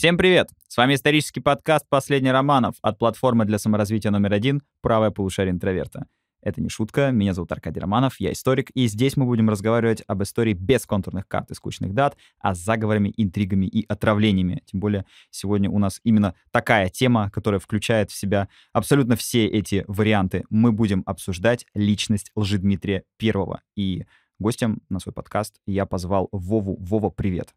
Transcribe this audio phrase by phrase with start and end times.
[0.00, 0.48] Всем привет!
[0.66, 6.06] С вами исторический подкаст «Последний романов» от платформы для саморазвития номер один «Правое полушарие интроверта».
[6.40, 10.22] Это не шутка, меня зовут Аркадий Романов, я историк, и здесь мы будем разговаривать об
[10.22, 14.62] истории без контурных карт и скучных дат, а с заговорами, интригами и отравлениями.
[14.64, 19.84] Тем более сегодня у нас именно такая тема, которая включает в себя абсолютно все эти
[19.86, 20.44] варианты.
[20.48, 23.60] Мы будем обсуждать личность Лжедмитрия Первого.
[23.76, 24.06] И
[24.38, 26.78] гостем на свой подкаст я позвал Вову.
[26.80, 27.52] Вова, привет.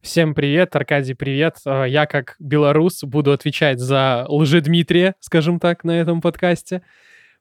[0.00, 1.56] Всем привет, Аркадий, привет.
[1.66, 6.82] А, я, как белорус, буду отвечать за лжедмитрия, скажем так, на этом подкасте.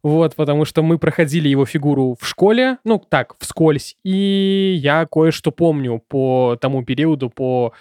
[0.02, 5.52] Вот, потому что мы проходили его фигуру в школе, ну, так, вскользь, и я кое-что
[5.52, 7.74] помню по тому периоду, по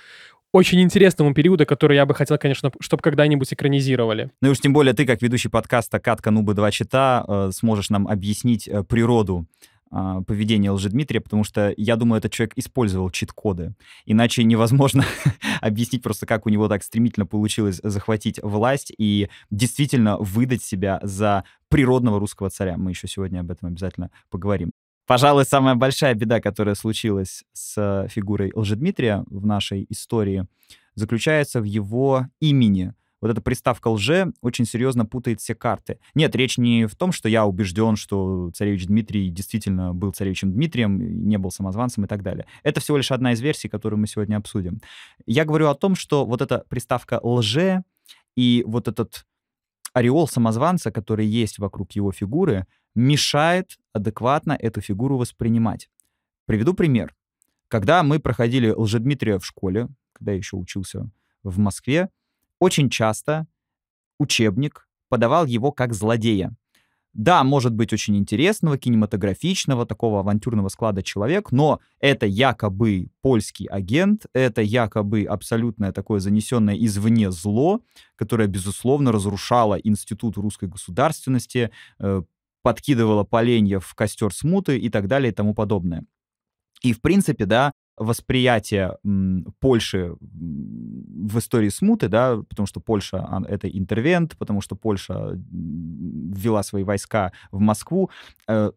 [0.53, 4.31] очень интересному периоду, который я бы хотел, конечно, чтобы когда-нибудь экранизировали.
[4.41, 7.91] Ну и уж тем более ты, как ведущий подкаста «Катка Нубы Два Чита», э, сможешь
[7.91, 9.47] нам объяснить э, природу
[9.91, 13.75] поведение Лжедмитрия, потому что, я думаю, этот человек использовал чит-коды.
[14.07, 15.05] Иначе невозможно
[15.61, 21.45] объяснить просто, как у него так стремительно получилось захватить власть и действительно выдать себя за
[21.69, 22.77] природного русского царя.
[22.77, 24.73] Мы еще сегодня об этом обязательно поговорим.
[25.07, 30.47] Пожалуй, самая большая беда, которая случилась с фигурой Лжедмитрия в нашей истории,
[30.95, 35.99] заключается в его имени— вот эта приставка лже очень серьезно путает все карты.
[36.15, 41.27] Нет, речь не в том, что я убежден, что царевич Дмитрий действительно был царевичем Дмитрием,
[41.27, 42.47] не был самозванцем и так далее.
[42.63, 44.81] Это всего лишь одна из версий, которую мы сегодня обсудим.
[45.27, 47.83] Я говорю о том, что вот эта приставка лже
[48.37, 49.27] и вот этот
[49.93, 55.89] ореол самозванца, который есть вокруг его фигуры, мешает адекватно эту фигуру воспринимать.
[56.47, 57.15] Приведу пример.
[57.69, 61.11] Когда мы проходили Лжедмитрия в школе, когда я еще учился
[61.43, 62.09] в Москве,
[62.61, 63.47] очень часто
[64.19, 66.55] учебник подавал его как злодея.
[67.15, 74.27] Да, может быть очень интересного, кинематографичного, такого авантюрного склада человек, но это якобы польский агент,
[74.35, 77.81] это якобы абсолютное такое занесенное извне зло,
[78.15, 82.23] которое, безусловно, разрушало институт русской государственности, э,
[82.63, 86.05] подкидывало поленья в костер смуты и так далее и тому подобное.
[86.83, 88.97] И, в принципе, да, восприятие
[89.61, 96.85] Польши в истории смуты, да, потому что Польша— это интервент, потому что Польша ввела свои
[96.85, 98.11] войска в Москву,
[98.49, 98.71] э,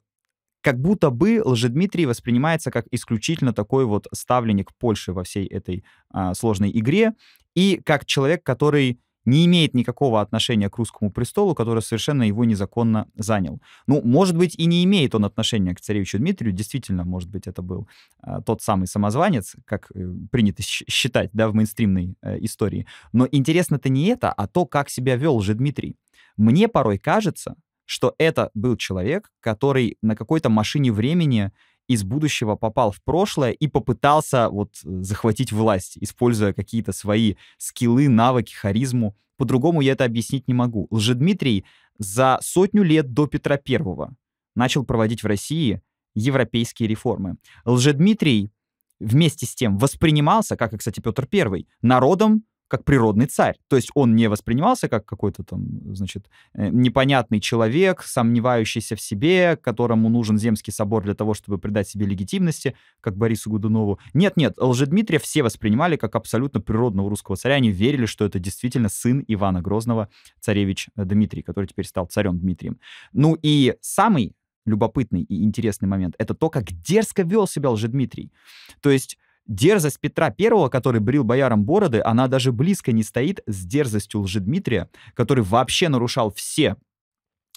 [0.61, 6.33] как будто бы Лжедмитрий воспринимается как исключительно такой вот ставленник Польши во всей этой а,
[6.33, 7.13] сложной игре,
[7.55, 13.07] и как человек, который не имеет никакого отношения к русскому престолу, который совершенно его незаконно
[13.15, 13.61] занял.
[13.87, 17.61] Ну, может быть, и не имеет он отношения к царевичу Дмитрию, действительно, может быть, это
[17.61, 17.87] был
[18.21, 22.87] а, тот самый самозванец, как э, принято считать, да, в мейнстримной э, истории.
[23.13, 25.95] Но интересно-то не это, а то, как себя вел же Дмитрий.
[26.37, 27.55] Мне порой кажется,
[27.85, 31.51] что это был человек, который на какой-то машине времени
[31.87, 38.53] из будущего попал в прошлое и попытался вот захватить власть, используя какие-то свои скиллы, навыки,
[38.53, 39.15] харизму.
[39.37, 40.87] По-другому я это объяснить не могу.
[40.91, 41.65] Лжедмитрий
[41.97, 44.15] за сотню лет до Петра Первого
[44.55, 45.81] начал проводить в России
[46.13, 47.37] европейские реформы.
[47.65, 48.51] Лжедмитрий
[48.99, 53.57] вместе с тем воспринимался, как и, кстати, Петр Первый, народом как природный царь.
[53.67, 59.57] То есть он не воспринимался как какой-то там, значит, э, непонятный человек, сомневающийся в себе,
[59.57, 63.99] которому нужен Земский собор для того, чтобы придать себе легитимности, как Борису Годунову.
[64.13, 67.55] Нет-нет, Лжедмитрия все воспринимали как абсолютно природного русского царя.
[67.55, 70.07] Они верили, что это действительно сын Ивана Грозного,
[70.39, 72.79] царевич э, Дмитрий, который теперь стал царем Дмитрием.
[73.11, 74.33] Ну и самый
[74.65, 78.31] любопытный и интересный момент— это то, как дерзко вел себя Лжедмитрий.
[78.79, 83.65] То есть Дерзость Петра I, который брил боярам бороды, она даже близко не стоит с
[83.65, 86.77] дерзостью Лжедмитрия, который вообще нарушал все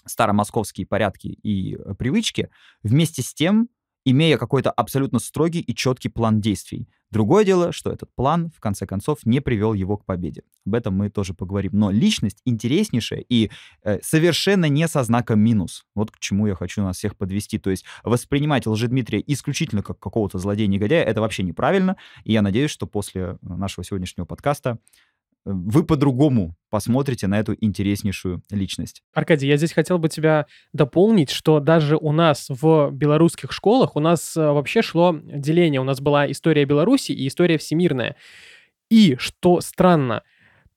[0.05, 2.49] старомосковские порядки и э, привычки,
[2.83, 3.69] вместе с тем
[4.05, 6.87] имея какой-то абсолютно строгий и четкий план действий.
[7.11, 10.43] Другое дело, что этот план, в конце концов, не привел его к победе.
[10.65, 11.71] Об этом мы тоже поговорим.
[11.73, 13.51] Но личность интереснейшая и
[13.83, 15.85] э, совершенно не со знаком минус.
[15.95, 17.57] Вот к чему я хочу нас всех подвести.
[17.57, 21.95] То есть воспринимать Лжедмитрия исключительно как какого-то злодея-негодяя, это вообще неправильно.
[22.25, 24.79] И я надеюсь, что после нашего сегодняшнего подкаста
[25.45, 29.03] вы по-другому посмотрите на эту интереснейшую личность.
[29.13, 33.99] Аркадий, я здесь хотел бы тебя дополнить, что даже у нас в белорусских школах у
[33.99, 35.79] нас э, вообще шло деление.
[35.79, 38.15] У нас была история Беларуси и история всемирная.
[38.89, 40.23] И, что странно,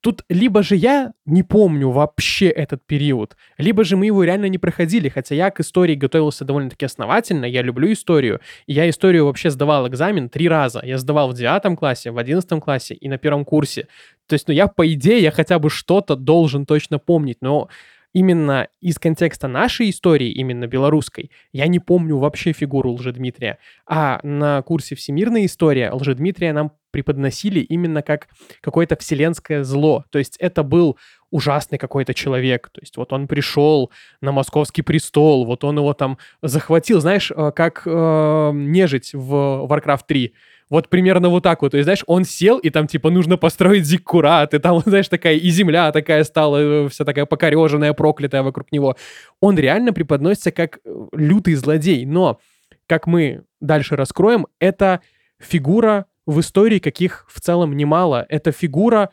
[0.01, 4.59] Тут либо же я не помню вообще этот период, либо же мы его реально не
[4.59, 9.51] проходили, хотя я к истории готовился довольно-таки основательно, я люблю историю, и я историю вообще
[9.51, 10.81] сдавал экзамен три раза.
[10.85, 13.89] Я сдавал в девятом классе, в одиннадцатом классе и на первом курсе.
[14.29, 17.69] То есть, ну, я, по идее, я хотя бы что-то должен точно помнить, но
[18.13, 23.59] именно из контекста нашей истории, именно белорусской, я не помню вообще фигуру Лжедмитрия.
[23.87, 28.29] А на курсе «Всемирная история» Лжедмитрия нам преподносили именно как
[28.61, 30.05] какое-то вселенское зло.
[30.11, 30.97] То есть это был
[31.31, 32.71] ужасный какой-то человек.
[32.73, 33.91] То есть вот он пришел
[34.21, 37.01] на московский престол, вот он его там захватил.
[37.01, 40.35] Знаешь, э, как э, нежить в Warcraft 3
[40.71, 41.71] вот примерно вот так вот.
[41.71, 45.37] То есть, знаешь, он сел, и там, типа, нужно построить зиккурат, и там, знаешь, такая
[45.37, 48.97] и земля такая стала, э, вся такая покореженная, проклятая вокруг него.
[49.41, 52.05] Он реально преподносится как э, лютый злодей.
[52.05, 52.41] Но,
[52.87, 55.01] как мы дальше раскроем, это
[55.39, 58.27] фигура в истории, каких в целом немало.
[58.29, 59.11] Это фигура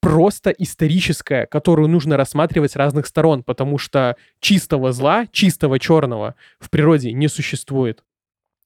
[0.00, 6.68] просто историческая, которую нужно рассматривать с разных сторон, потому что чистого зла, чистого черного в
[6.70, 8.02] природе не существует.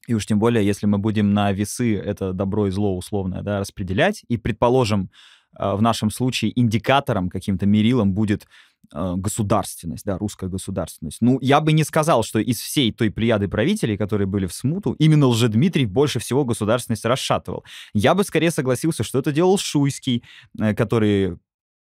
[0.09, 3.59] И уж тем более, если мы будем на весы это добро и зло условное да,
[3.59, 5.11] распределять, и, предположим,
[5.55, 8.47] э, в нашем случае индикатором, каким-то мерилом будет
[8.91, 11.19] э, государственность, да, русская государственность.
[11.21, 14.93] Ну, я бы не сказал, что из всей той плеяды правителей, которые были в смуту,
[14.93, 17.63] именно Лжедмитрий больше всего государственность расшатывал.
[17.93, 20.23] Я бы скорее согласился, что это делал Шуйский,
[20.59, 21.37] э, который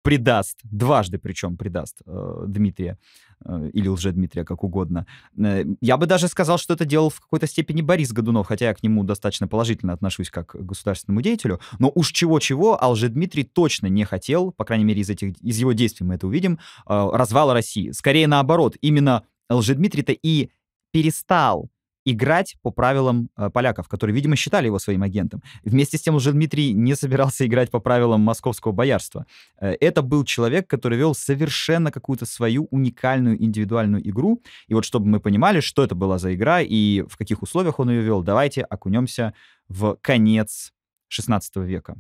[0.05, 2.99] предаст, дважды причем предаст э, Дмитрия
[3.43, 5.07] э, или лже-Дмитрия, как угодно.
[5.37, 8.75] Э, я бы даже сказал, что это делал в какой-то степени Борис Годунов, хотя я
[8.75, 13.87] к нему достаточно положительно отношусь как к государственному деятелю, но уж чего-чего, а лже-Дмитрий точно
[13.87, 17.55] не хотел, по крайней мере, из, этих, из его действий мы это увидим, э, развала
[17.55, 17.91] России.
[17.93, 20.51] Скорее наоборот, именно лже-Дмитрий-то и
[20.93, 21.71] перестал
[22.05, 25.43] играть по правилам э, поляков, которые, видимо, считали его своим агентом.
[25.65, 29.27] Вместе с тем уже Дмитрий не собирался играть по правилам московского боярства.
[29.61, 34.43] Э, это был человек, который вел совершенно какую-то свою уникальную индивидуальную игру.
[34.69, 37.91] И вот чтобы мы понимали, что это была за игра и в каких условиях он
[37.91, 39.35] ее вел, давайте окунемся
[39.69, 40.73] в конец
[41.11, 41.97] XVI века.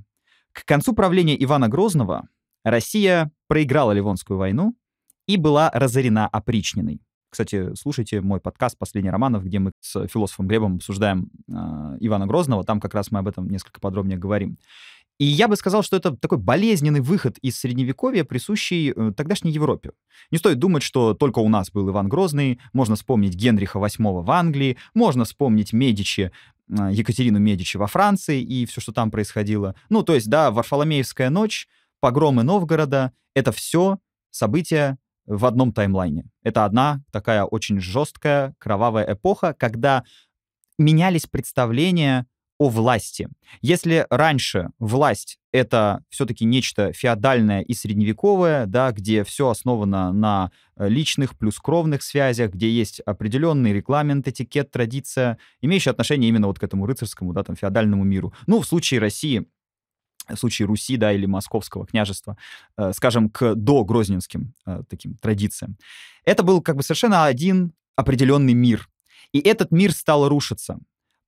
[0.53, 2.29] К концу правления Ивана Грозного
[2.63, 4.77] Россия проиграла Ливонскую войну
[5.27, 7.01] и была разорена опричниной.
[7.35, 11.53] Кстати, слушайте мой подкаст «Последний романов», где мы с философом Глебом обсуждаем э,
[11.99, 12.63] Ивана Грозного.
[12.63, 14.57] Там как раз мы об этом несколько подробнее говорим.
[15.19, 19.91] И я бы сказал, что это такой болезненный выход из Средневековья, присущий э, тогдашней Европе.
[20.31, 24.31] Не стоит думать, что только у нас был Иван Грозный, можно вспомнить Генриха VIII в
[24.31, 26.31] Англии, можно вспомнить Медичи,
[26.71, 29.75] э, Екатерину Медичи во Франции и все, что там происходило.
[29.89, 31.67] Ну, то есть, да, Варфоломеевская ночь,
[31.99, 33.99] погромы Новгорода— это все
[34.31, 36.27] события в одном таймлайне.
[36.43, 40.05] Это одна такая очень жесткая, кровавая эпоха, когда
[40.79, 42.27] менялись представления
[42.59, 43.29] о власти.
[43.63, 50.89] Если раньше власть— это все-таки нечто феодальное и средневековое, да, где все основано на э,
[50.89, 56.63] личных плюс кровных связях, где есть определенный регламент, этикет, традиция, имеющая отношение именно вот к
[56.63, 58.33] этому рыцарскому, да, там, феодальному миру.
[58.47, 59.47] Ну, в случае России
[60.29, 62.37] в случае Руси, да, или Московского княжества,
[62.77, 65.77] э, скажем, к догрозненским э, таким традициям.
[66.25, 68.89] Это был как бы совершенно один определенный мир.
[69.33, 70.79] И этот мир стал рушиться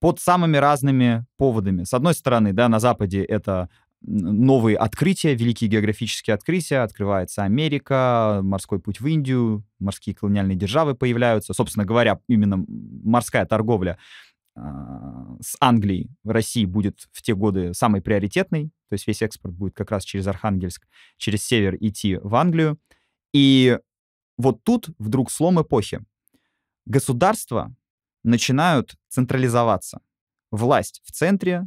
[0.00, 1.84] под самыми разными поводами.
[1.84, 3.68] С одной стороны, да, на Западе это
[4.02, 11.54] новые открытия, великие географические открытия, открывается Америка, морской путь в Индию, морские колониальные державы появляются.
[11.54, 13.98] Собственно говоря, именно морская торговля
[14.56, 19.74] с Англией в России будет в те годы самый приоритетный, то есть весь экспорт будет
[19.74, 20.86] как раз через Архангельск,
[21.18, 22.78] через север идти в Англию.
[23.32, 23.78] И
[24.38, 26.00] вот тут вдруг слом эпохи.
[26.86, 27.74] Государства
[28.22, 30.00] начинают централизоваться.
[30.50, 31.64] Власть в центре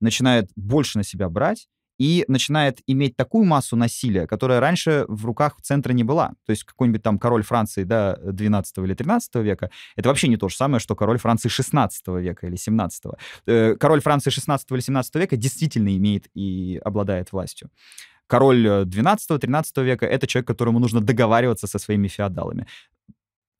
[0.00, 1.68] начинает больше на себя брать,
[1.98, 6.28] и начинает иметь такую массу насилия, которая раньше в руках центра не была.
[6.46, 10.48] То есть какой-нибудь там король Франции да, 12 или 13 века, это вообще не то
[10.48, 13.04] же самое, что король Франции 16 века или 17.
[13.46, 17.70] Э, король Франции 16 или 17 века действительно имеет и обладает властью.
[18.28, 22.66] Король 12-13 века— это человек, которому нужно договариваться со своими феодалами.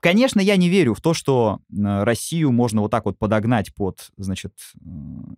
[0.01, 4.53] Конечно, я не верю в то, что Россию можно вот так вот подогнать под, значит,
[4.77, 4.89] э,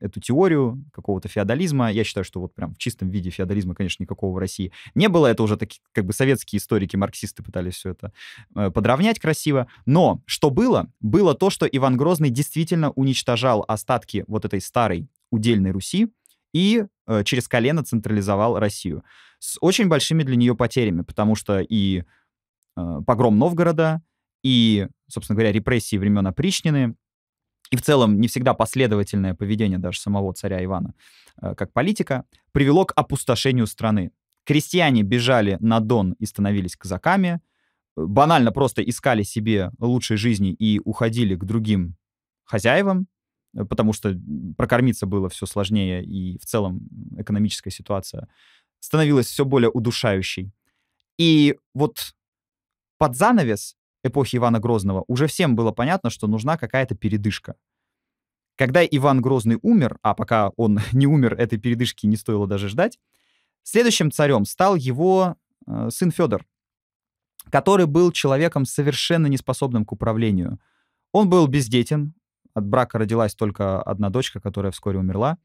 [0.00, 1.90] эту теорию какого-то феодализма.
[1.90, 5.28] Я считаю, что вот прям в чистом виде феодализма, конечно, никакого в России не было.
[5.28, 8.12] Это уже такие, как бы, советские историки, марксисты пытались все это
[8.54, 9.66] э, подровнять красиво.
[9.86, 10.92] Но что было?
[11.00, 16.08] Было то, что Иван Грозный действительно уничтожал остатки вот этой старой удельной Руси
[16.52, 19.04] и э, через колено централизовал Россию.
[19.38, 22.02] С очень большими для нее потерями, потому что и
[22.74, 24.00] погром Новгорода,
[24.42, 26.94] и, собственно говоря, репрессии времен опричнины,
[27.70, 30.94] и в целом не всегда последовательное поведение даже самого царя Ивана
[31.40, 34.10] э, как политика, привело к опустошению страны.
[34.44, 37.40] Крестьяне бежали на Дон и становились казаками,
[37.96, 41.96] банально просто искали себе лучшей жизни и уходили к другим
[42.44, 43.06] хозяевам,
[43.54, 44.18] э, потому что
[44.56, 48.28] прокормиться было все сложнее, и в целом экономическая ситуация
[48.80, 50.52] становилась все более удушающей.
[51.18, 52.14] И вот
[52.98, 57.56] под занавес эпохи Ивана Грозного уже всем было понятно, что нужна какая-то передышка.
[58.56, 62.98] Когда Иван Грозный умер, а пока он не умер, этой передышки не стоило даже ждать,
[63.62, 66.44] следующим царем стал его э, сын Федор,
[67.50, 70.58] который был человеком совершенно неспособным к управлению.
[71.12, 72.14] Он был бездетен,
[72.54, 75.38] от брака родилась только одна дочка, которая вскоре умерла.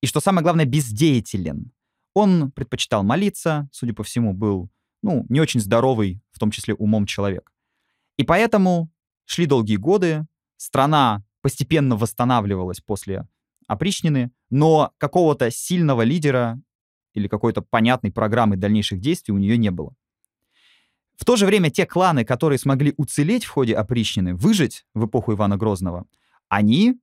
[0.00, 1.72] И что самое главное, бездеятелен.
[2.14, 4.70] Он предпочитал молиться, судя по всему, был,
[5.02, 7.52] ну, не очень здоровый, в том числе умом человек.
[8.16, 8.90] И поэтому
[9.24, 13.28] шли долгие годы, страна постепенно восстанавливалась после
[13.66, 16.60] опричнины, но какого-то сильного лидера
[17.14, 19.94] или какой-то понятной программы дальнейших действий у нее не было.
[21.16, 25.32] В то же время те кланы, которые смогли уцелеть в ходе опричнины, выжить в эпоху
[25.32, 26.06] Ивана Грозного,
[26.48, 26.98] они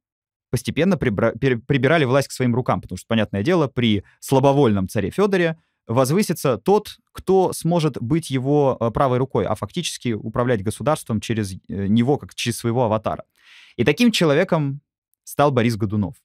[0.51, 5.57] постепенно прибра- прибирали власть к своим рукам, потому что, понятное дело, при слабовольном царе Федоре
[5.87, 11.57] возвысится тот, кто сможет быть его э, правой рукой, а фактически управлять государством через э,
[11.87, 13.25] него, как через своего аватара.
[13.75, 14.81] И таким человеком
[15.23, 16.15] стал Борис Годунов.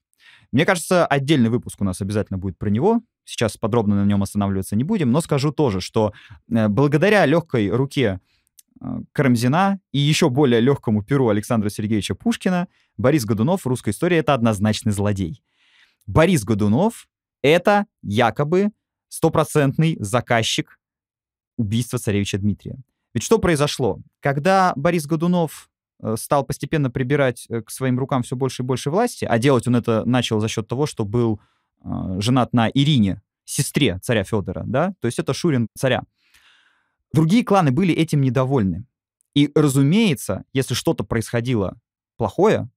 [0.53, 3.03] Мне кажется, отдельный выпуск у нас обязательно будет про него.
[3.25, 6.13] Сейчас подробно на нем останавливаться не будем, но скажу тоже, что
[6.51, 8.21] э, благодаря легкой руке
[9.13, 14.35] Карамзина и еще более легкому перу Александра Сергеевича Пушкина Борис Годунов в русской истории— это
[14.35, 15.43] однозначный злодей.
[16.07, 17.09] Борис Годунов—
[17.43, 18.71] это якобы
[19.09, 20.79] стопроцентный заказчик
[21.57, 22.77] убийства царевича Дмитрия.
[23.15, 24.01] Ведь что произошло?
[24.21, 25.69] Когда Борис Годунов
[26.01, 29.67] Э, стал постепенно прибирать э, к своим рукам все больше и больше власти, а делать
[29.67, 31.41] он это начал за счет того, что был
[31.83, 31.89] э,
[32.21, 36.03] женат на Ирине, сестре царя Федора, да, то есть это Шурин царя.
[37.13, 38.85] Другие кланы были этим недовольны.
[39.35, 41.77] И, разумеется, если что-то происходило
[42.17, 42.69] плохое,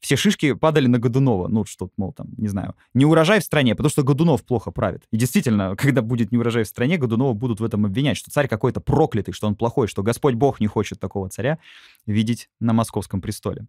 [0.00, 1.48] все шишки падали на Годунова.
[1.48, 5.04] Ну, что мол, там, не знаю, не урожай в стране, потому что Годунов плохо правит.
[5.10, 8.48] И действительно, когда будет не урожай в стране, Годунова будут в этом обвинять, что царь
[8.48, 11.58] какой-то проклятый, что он плохой, что Господь Бог не хочет такого царя
[12.06, 13.66] видеть на московском престоле.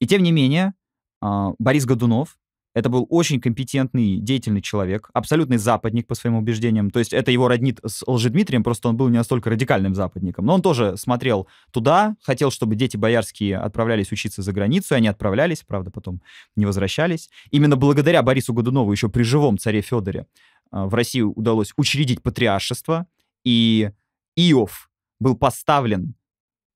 [0.00, 0.74] И тем не менее,
[1.20, 2.38] а, Борис Годунов
[2.74, 6.90] это был очень компетентный, деятельный человек, абсолютный западник по своим убеждениям.
[6.90, 10.46] То есть это его роднит с Лжедмитрием, просто он был не настолько радикальным западником.
[10.46, 15.08] Но он тоже смотрел туда, хотел, чтобы дети боярские отправлялись учиться за границу, и они
[15.08, 16.22] отправлялись, правда, потом
[16.54, 17.28] не возвращались.
[17.50, 20.26] Именно благодаря Борису Годунову еще при живом царе Федоре
[20.70, 23.06] а, в России удалось учредить патриаршество,
[23.44, 23.90] и
[24.36, 26.14] Иов был поставлен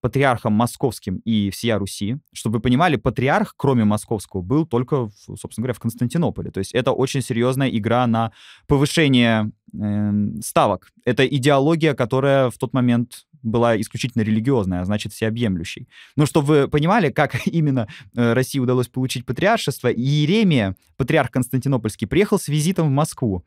[0.05, 2.19] патриархом московским и всея Руси.
[2.35, 6.51] Чтобы вы понимали, патриарх, кроме московского, был только, собственно говоря, в Константинополе.
[6.51, 8.31] То есть это очень серьезная игра на
[8.67, 10.91] повышение э, ставок.
[11.07, 15.89] Это идеология, которая в тот момент была исключительно религиозная, а значит, всеобъемлющей.
[16.17, 22.39] Но чтобы вы понимали, как именно э, России удалось получить патриаршество, Иеремия, патриарх Константинопольский, приехал
[22.39, 23.43] с визитом в Москву,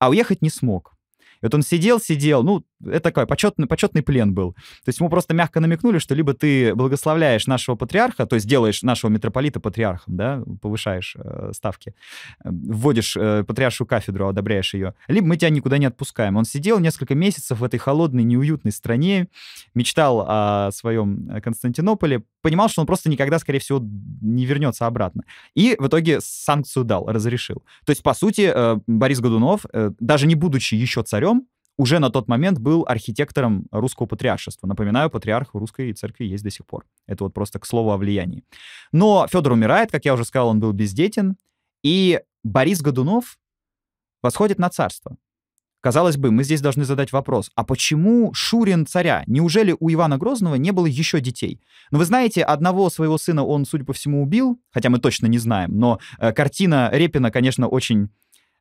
[0.00, 0.96] а уехать не смог.
[1.40, 4.52] И вот он сидел, сидел, ну, это такой почетный, почетный плен был.
[4.52, 8.82] То есть ему просто мягко намекнули, что либо ты благословляешь нашего патриарха, то есть делаешь
[8.82, 11.94] нашего митрополита патриархом, да, повышаешь э, ставки,
[12.44, 16.36] э, вводишь э, патриаршую кафедру, одобряешь ее, либо мы тебя никуда не отпускаем.
[16.36, 19.28] Он сидел несколько месяцев в этой холодной, неуютной стране,
[19.74, 23.80] мечтал о своем э, Константинополе, понимал, что он просто никогда, скорее всего,
[24.20, 25.24] не вернется обратно.
[25.54, 27.62] И в итоге санкцию дал, разрешил.
[27.84, 31.46] То есть, по сути, э, Борис Годунов, э, даже не будучи еще царем,
[31.80, 34.66] уже на тот момент был архитектором русского патриаршества.
[34.66, 36.84] Напоминаю, патриарх в русской церкви есть до сих пор.
[37.06, 38.44] Это вот просто к слову о влиянии.
[38.92, 41.36] Но Федор умирает, как я уже сказал, он был бездетен,
[41.82, 43.38] и Борис Годунов
[44.22, 45.16] восходит на царство.
[45.80, 49.24] Казалось бы, мы здесь должны задать вопрос, а почему Шурин царя?
[49.26, 51.62] Неужели у Ивана Грозного не было еще детей?
[51.90, 55.38] Ну, вы знаете, одного своего сына он, судя по всему, убил, хотя мы точно не
[55.38, 58.10] знаем, но э, картина Репина, конечно, очень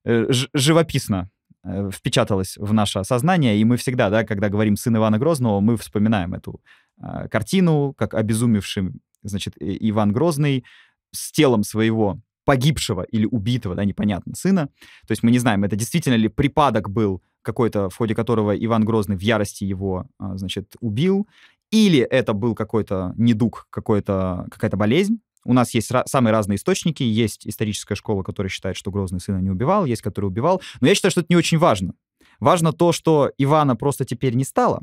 [0.05, 1.29] э, живописно
[1.63, 5.77] э, впечаталась в наше сознание, и мы всегда, да, когда говорим «сын Ивана Грозного», мы
[5.77, 6.61] вспоминаем эту
[7.01, 10.63] э, картину, как обезумевший, значит, Иван Грозный
[11.11, 14.69] с телом своего погибшего или убитого, да, непонятно, сына.
[15.07, 18.85] То есть мы не знаем, это действительно ли припадок был какой-то, в ходе которого Иван
[18.85, 21.27] Грозный в ярости его, а, значит, убил,
[21.71, 25.19] или это был какой-то недуг, какой-то, какая-то болезнь.
[25.45, 27.03] У нас есть ra- самые разные источники.
[27.03, 30.61] Есть историческая школа, которая считает, что Грозный сына не убивал, есть, который убивал.
[30.81, 31.93] Но я считаю, что это не очень важно.
[32.39, 34.81] Важно то, что Ивана просто теперь не стало.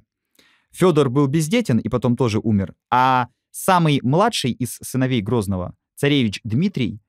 [0.72, 2.74] Федор был бездетен и потом тоже умер.
[2.90, 7.00] А самый младший из сыновей Грозного, царевич Дмитрий,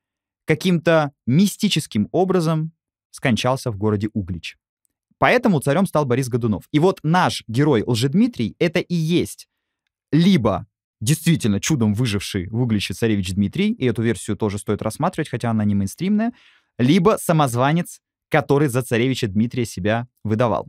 [0.46, 2.72] каким-то мистическим образом
[3.12, 4.58] скончался в городе Углич.
[5.18, 6.66] Поэтому царем стал Борис Годунов.
[6.72, 9.50] И вот наш герой Лжедмитрий— это и есть
[10.12, 10.68] либо
[11.00, 15.64] действительно чудом выживший в Угличе царевич Дмитрий, и эту версию тоже стоит рассматривать, хотя она
[15.66, 16.34] не мейнстримная,
[16.78, 18.00] либо самозванец,
[18.30, 20.68] который за царевича Дмитрия себя выдавал.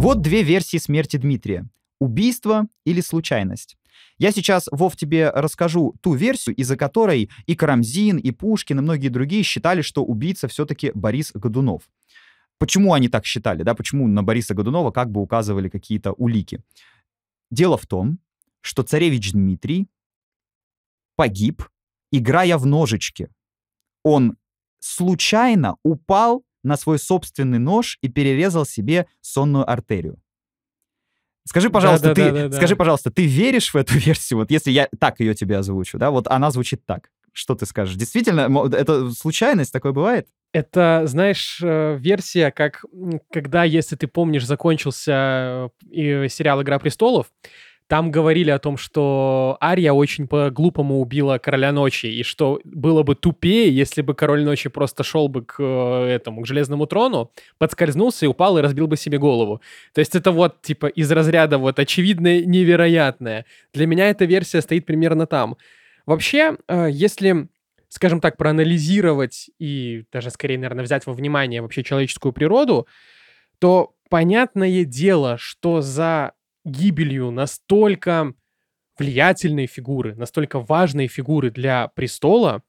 [0.00, 1.68] Вот две версии смерти Дмитрия.
[2.00, 3.77] Убийство или случайность.
[4.18, 9.08] Я сейчас, Вов, тебе расскажу ту версию, из-за которой и Карамзин, и Пушкин, и многие
[9.08, 11.82] другие считали, что убийца все-таки Борис Годунов.
[12.58, 16.62] Почему они так считали, да, почему на Бориса Годунова как бы указывали какие-то улики?
[17.50, 18.18] Дело в том,
[18.60, 19.88] что царевич Дмитрий
[21.16, 21.62] погиб,
[22.10, 23.28] играя в ножички.
[24.02, 24.36] Он
[24.80, 30.20] случайно упал на свой собственный нож и перерезал себе сонную артерию.
[31.48, 32.56] Скажи, пожалуйста, Да, да, ты, да, да, да.
[32.56, 34.40] скажи, пожалуйста, ты веришь в эту версию?
[34.40, 37.10] Вот если я так ее тебе озвучу, да, вот она звучит так.
[37.32, 37.94] Что ты скажешь?
[37.94, 40.26] Действительно, это случайность такое бывает?
[40.52, 42.84] Это, знаешь, э, версия, как
[43.32, 47.26] когда, если ты помнишь, закончился э, и сериал «Игра престолов»,
[47.88, 53.14] там говорили о том, что Ария очень по-глупому убила Короля Ночи, и что было бы
[53.14, 58.26] тупее, если бы Король Ночи просто шел бы к э, этому, к Железному трону, подскользнулся
[58.26, 59.62] и упал и разбил бы себе голову.
[59.94, 63.46] То есть это вот, типа, из разряда вот очевидное невероятное.
[63.72, 65.56] Для меня эта версия стоит примерно там.
[66.04, 67.48] Вообще, э, если
[67.90, 72.86] скажем так, проанализировать и даже скорее, наверное, взять во внимание вообще человеческую природу,
[73.58, 76.32] то понятное дело, что за
[76.68, 78.32] гибелью настолько
[78.98, 82.62] влиятельной фигуры, настолько важной фигуры для престола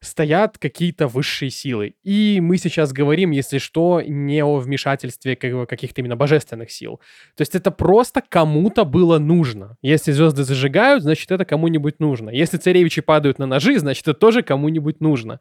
[0.00, 1.94] стоят какие-то высшие силы.
[2.02, 7.00] И мы сейчас говорим, если что, не о вмешательстве каких-то именно божественных сил.
[7.36, 9.76] То есть это просто кому-то было нужно.
[9.80, 12.30] Если звезды зажигают, значит, это кому-нибудь нужно.
[12.30, 15.38] Если царевичи падают на ножи, значит, это тоже кому-нибудь нужно.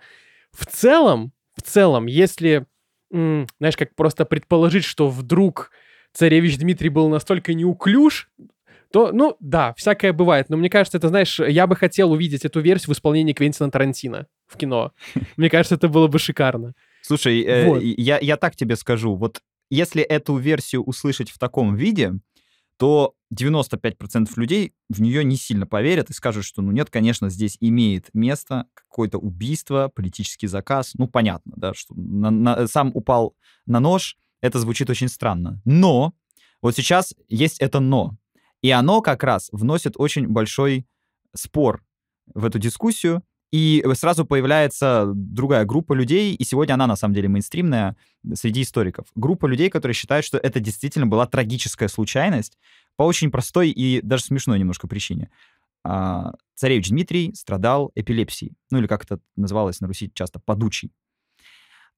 [0.52, 2.68] В целом, в целом, если,
[3.10, 5.72] знаешь, как просто предположить, что вдруг
[6.14, 8.30] царевич Дмитрий был настолько неуклюж,
[8.92, 10.50] то, ну, да, всякое бывает.
[10.50, 14.28] Но мне кажется, это, знаешь, я бы хотел увидеть эту версию в исполнении Квентина Тарантино
[14.48, 14.92] в кино.
[15.38, 16.74] Мне кажется, это было бы шикарно.
[17.02, 17.82] Слушай, э, Вот.
[17.82, 19.16] я, я так тебе скажу.
[19.16, 22.14] Вот если эту версию услышать в таком виде,
[22.78, 27.56] то 95% людей в нее не сильно поверят и скажут, что, ну нет, конечно, здесь
[27.62, 30.92] имеет место какое-то убийство, политический заказ.
[30.96, 35.62] Ну, понятно, да, что на- на- сам упал на нож, это звучит очень странно.
[35.66, 36.14] Но
[36.62, 38.18] вот сейчас есть это «но».
[38.62, 40.86] И оно как раз вносит очень большой
[41.34, 41.84] спор
[42.34, 47.28] в эту дискуссию, и сразу появляется другая группа людей, и сегодня она на самом деле
[47.28, 47.98] мейнстримная
[48.34, 49.08] среди историков.
[49.16, 52.58] Группа людей, которые считают, что это действительно была трагическая случайность
[52.96, 55.30] по очень простой и даже смешной немножко причине.
[55.84, 60.92] А, Царевич Дмитрий страдал эпилепсией, ну или как это называлось на Руси часто, подучий.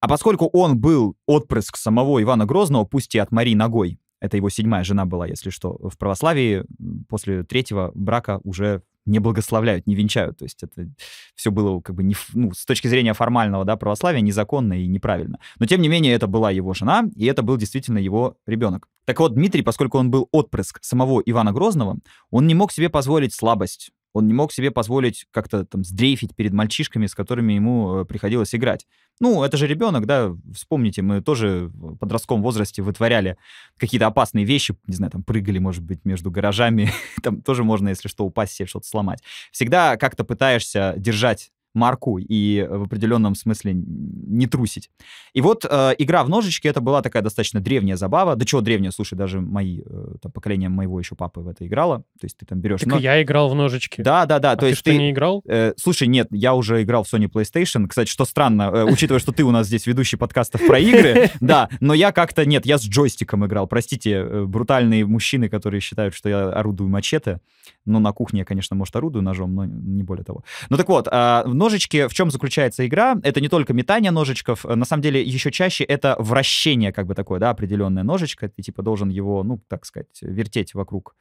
[0.04, 4.50] А поскольку он был отпрыск самого Ивана Грозного, пусть и от Марии Ногой, это его
[4.50, 6.66] седьмая жена была, если что, в православии
[7.08, 10.40] после третьего брака уже не благословляют, не венчают.
[10.40, 10.90] То есть это
[11.36, 15.40] все было как бы не, ну, с точки зрения формального да, православия незаконно и неправильно.
[15.58, 18.90] Но тем не менее это была его жена, и это был действительно его ребенок.
[19.06, 23.34] Так вот, Дмитрий, поскольку он был отпрыск самого Ивана Грозного, он не мог себе позволить
[23.34, 28.06] слабость, он не мог себе позволить как-то там сдрейфить перед мальчишками, с которыми ему э,
[28.06, 28.86] приходилось играть.
[29.20, 33.38] Ну, это же ребенок, да, вспомните, мы тоже в подростковом возрасте вытворяли
[33.78, 36.92] какие-то опасные вещи, не знаю, там прыгали, может быть, между гаражами,
[37.24, 39.22] там тоже можно, если что, упасть себе что-то сломать.
[39.52, 44.90] Всегда как-то пытаешься держать марку и в определенном смысле не трусить.
[45.34, 48.36] И вот э, игра в ножички это была такая достаточно древняя забава.
[48.36, 52.00] Да чего древняя, слушай, даже мои, э, там, поколение моего еще папы в это играло.
[52.20, 52.82] То есть ты там берешь...
[52.82, 54.02] Так но- я играл в ножички.
[54.02, 54.52] Да, да, да.
[54.52, 54.98] А то ты есть что, ты...
[54.98, 55.42] не играл?
[55.46, 57.88] Э, слушай, нет, я уже играл в Sony PlayStation.
[57.88, 61.70] Кстати, что странно, э, учитывая, что ты у нас здесь ведущий подкастов про игры, да,
[61.80, 63.68] но я как-то, нет, я с джойстиком играл.
[63.68, 67.40] Простите, э, брутальные мужчины, которые считают, что я орудую мачете.
[67.86, 70.44] Ну, на кухне я, конечно, может, орудую ножом, но не более того.
[70.70, 73.16] Ну, так вот, а, в ножичке в чем заключается игра?
[73.24, 77.16] Это не только метание ножичков, э, на самом деле еще чаще это вращение, как бы
[77.16, 78.50] такое, да, определенное ножичко.
[78.50, 81.16] Ты, типа, должен его, ну, так сказать, вертеть вокруг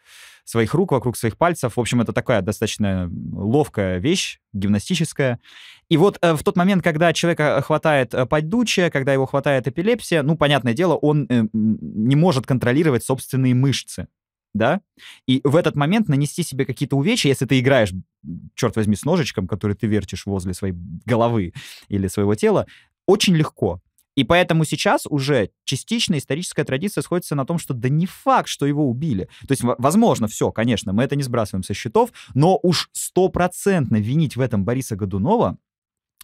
[0.44, 1.76] своих рук, вокруг своих пальцев.
[1.76, 5.38] В общем, это такая достаточно ловкая вещь, гимнастическая.
[5.88, 10.22] И вот э, в тот момент, когда человека хватает э, поддучие, когда его хватает эпилепсия,
[10.22, 14.08] ну, понятное дело, он э, не может контролировать собственные мышцы,
[14.54, 14.80] да?
[15.26, 17.92] И в этот момент нанести себе какие-то увечья, если ты играешь,
[18.54, 21.52] черт возьми, с ножичком, который ты вертишь возле своей головы
[21.88, 22.66] или своего тела,
[23.06, 23.80] очень легко.
[24.14, 28.66] И поэтому сейчас уже частично историческая традиция сходится на том, что да не факт, что
[28.66, 29.28] его убили.
[29.48, 34.36] То есть, возможно, все, конечно, мы это не сбрасываем со счетов, но уж стопроцентно винить
[34.36, 35.56] в этом Бориса Годунова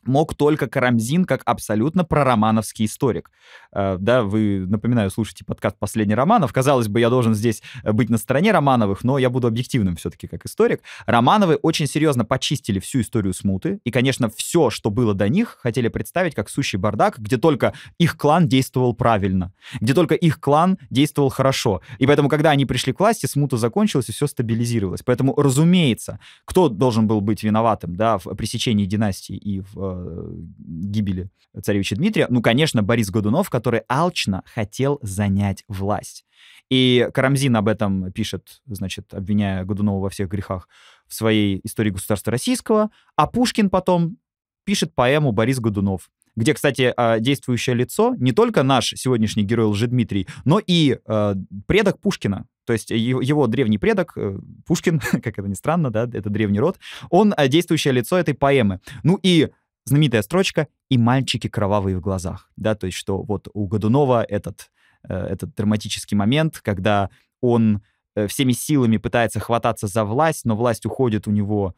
[0.04, 3.30] мог только Карамзин как абсолютно проромановский историк.
[3.72, 6.52] Э, да, вы, напоминаю, слушайте подкаст «Последний Романов».
[6.52, 10.26] Казалось бы, я должен здесь э, быть на стороне Романовых, но я буду объективным все-таки
[10.26, 10.82] как историк.
[11.06, 15.88] Романовы очень серьезно почистили всю историю смуты, и, конечно, все, что было до них, хотели
[15.88, 21.28] представить как сущий бардак, где только их клан действовал правильно, где только их клан действовал
[21.28, 21.82] хорошо.
[21.98, 25.02] И поэтому, когда они пришли к власти, смута закончилась, и все стабилизировалось.
[25.04, 31.30] Поэтому, разумеется, кто должен был быть виноватым да, в пресечении династии и в э, гибели
[31.62, 32.26] царевича Дмитрия?
[32.30, 36.24] Ну, конечно, Борис Годунов, который алчно хотел занять власть.
[36.70, 40.68] И Карамзин об этом пишет, значит, обвиняя Годунова во всех грехах
[41.06, 44.18] в своей истории государства российского, а Пушкин потом
[44.64, 50.28] пишет поэму «Борис Годунов», где, кстати, а, действующее лицо не только наш сегодняшний герой Лжедмитрий,
[50.44, 51.34] но и э,
[51.66, 56.28] предок Пушкина, то есть его, древний предок, э, Пушкин, как это ни странно, да, это
[56.28, 58.80] древний род, он действующее лицо этой поэмы.
[59.02, 59.48] Ну и
[59.88, 64.70] знаменитая строчка «И мальчики кровавые в глазах», да, то есть что вот у Годунова этот,
[65.08, 67.82] э, этот драматический момент, когда он
[68.14, 71.74] э, всеми силами пытается хвататься за власть, но власть уходит у него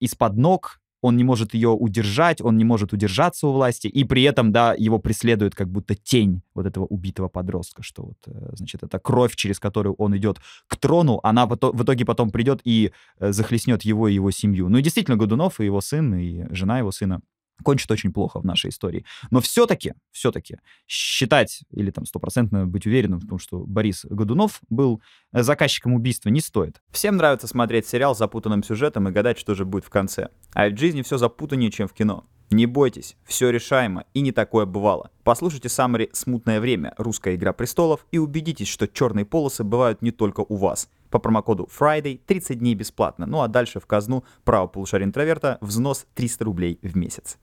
[0.00, 4.22] из-под ног, он не может ее удержать, он не может удержаться у власти, и при
[4.22, 8.82] этом, да, его преследует как будто тень вот этого убитого подростка, что вот, э, значит,
[8.82, 13.82] эта кровь, через которую он идет к трону, она в итоге потом придет и захлестнет
[13.82, 14.68] его и его семью.
[14.68, 17.20] Ну и действительно, Годунов и его сын, и жена его сына
[17.62, 19.04] кончит очень плохо в нашей истории.
[19.30, 25.00] Но все-таки, все-таки считать или там стопроцентно быть уверенным в том, что Борис Годунов был
[25.32, 26.82] э, заказчиком убийства, не стоит.
[26.90, 30.28] Всем нравится смотреть сериал с запутанным сюжетом и гадать, что же будет в конце.
[30.52, 32.24] А в жизни все запутаннее, чем в кино.
[32.50, 35.10] Не бойтесь, все решаемо и не такое бывало.
[35.24, 36.94] Послушайте саммари «Смутное время.
[36.98, 40.88] Русская игра престолов» и убедитесь, что черные полосы бывают не только у вас.
[41.14, 43.24] По промокоду FRIDAY 30 дней бесплатно.
[43.24, 47.38] Ну а дальше в казну право полушария интроверта взнос 300 рублей в месяц.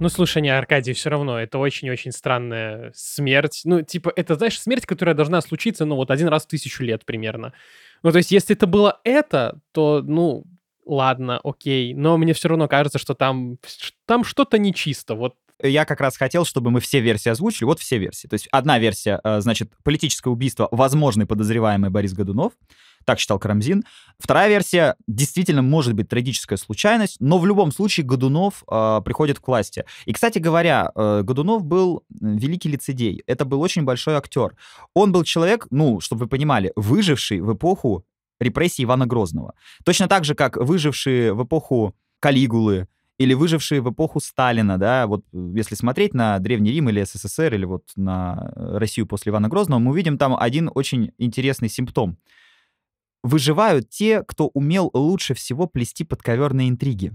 [0.00, 3.62] Ну, слушай, не, Аркадий, все равно, это очень-очень странная смерть.
[3.64, 7.04] Ну, типа, это, знаешь, смерть, которая должна случиться, ну, вот один раз в тысячу лет
[7.04, 7.52] примерно.
[8.02, 10.44] Ну, то есть, если это было это, то, ну,
[10.86, 11.94] ладно, окей.
[11.94, 13.58] Но мне все равно кажется, что там,
[14.06, 15.14] там что-то нечисто.
[15.14, 17.64] Вот я как раз хотел, чтобы мы все версии озвучили.
[17.64, 18.26] Вот все версии.
[18.26, 22.52] То есть одна версия, э, значит, политическое убийство, возможный подозреваемый Борис Годунов.
[23.04, 23.84] Так считал Карамзин.
[24.18, 29.46] Вторая версия, действительно, может быть трагическая случайность, но в любом случае Годунов э, приходит к
[29.46, 29.84] власти.
[30.06, 33.22] И, кстати говоря, э, Годунов был великий лицедей.
[33.26, 34.56] Это был очень большой актер.
[34.94, 38.04] Он был человек, ну, чтобы вы понимали, выживший в эпоху
[38.40, 39.54] репрессий Ивана Грозного.
[39.84, 45.24] Точно так же, как выжившие в эпоху Калигулы, или выжившие в эпоху Сталина, да, вот
[45.32, 49.48] э, если смотреть на Древний Рим или СССР, или вот на э, Россию после Ивана
[49.48, 52.18] Грозного, мы увидим там один очень интересный симптом.
[53.22, 57.12] Выживают те, кто умел лучше всего плести подковерные интриги.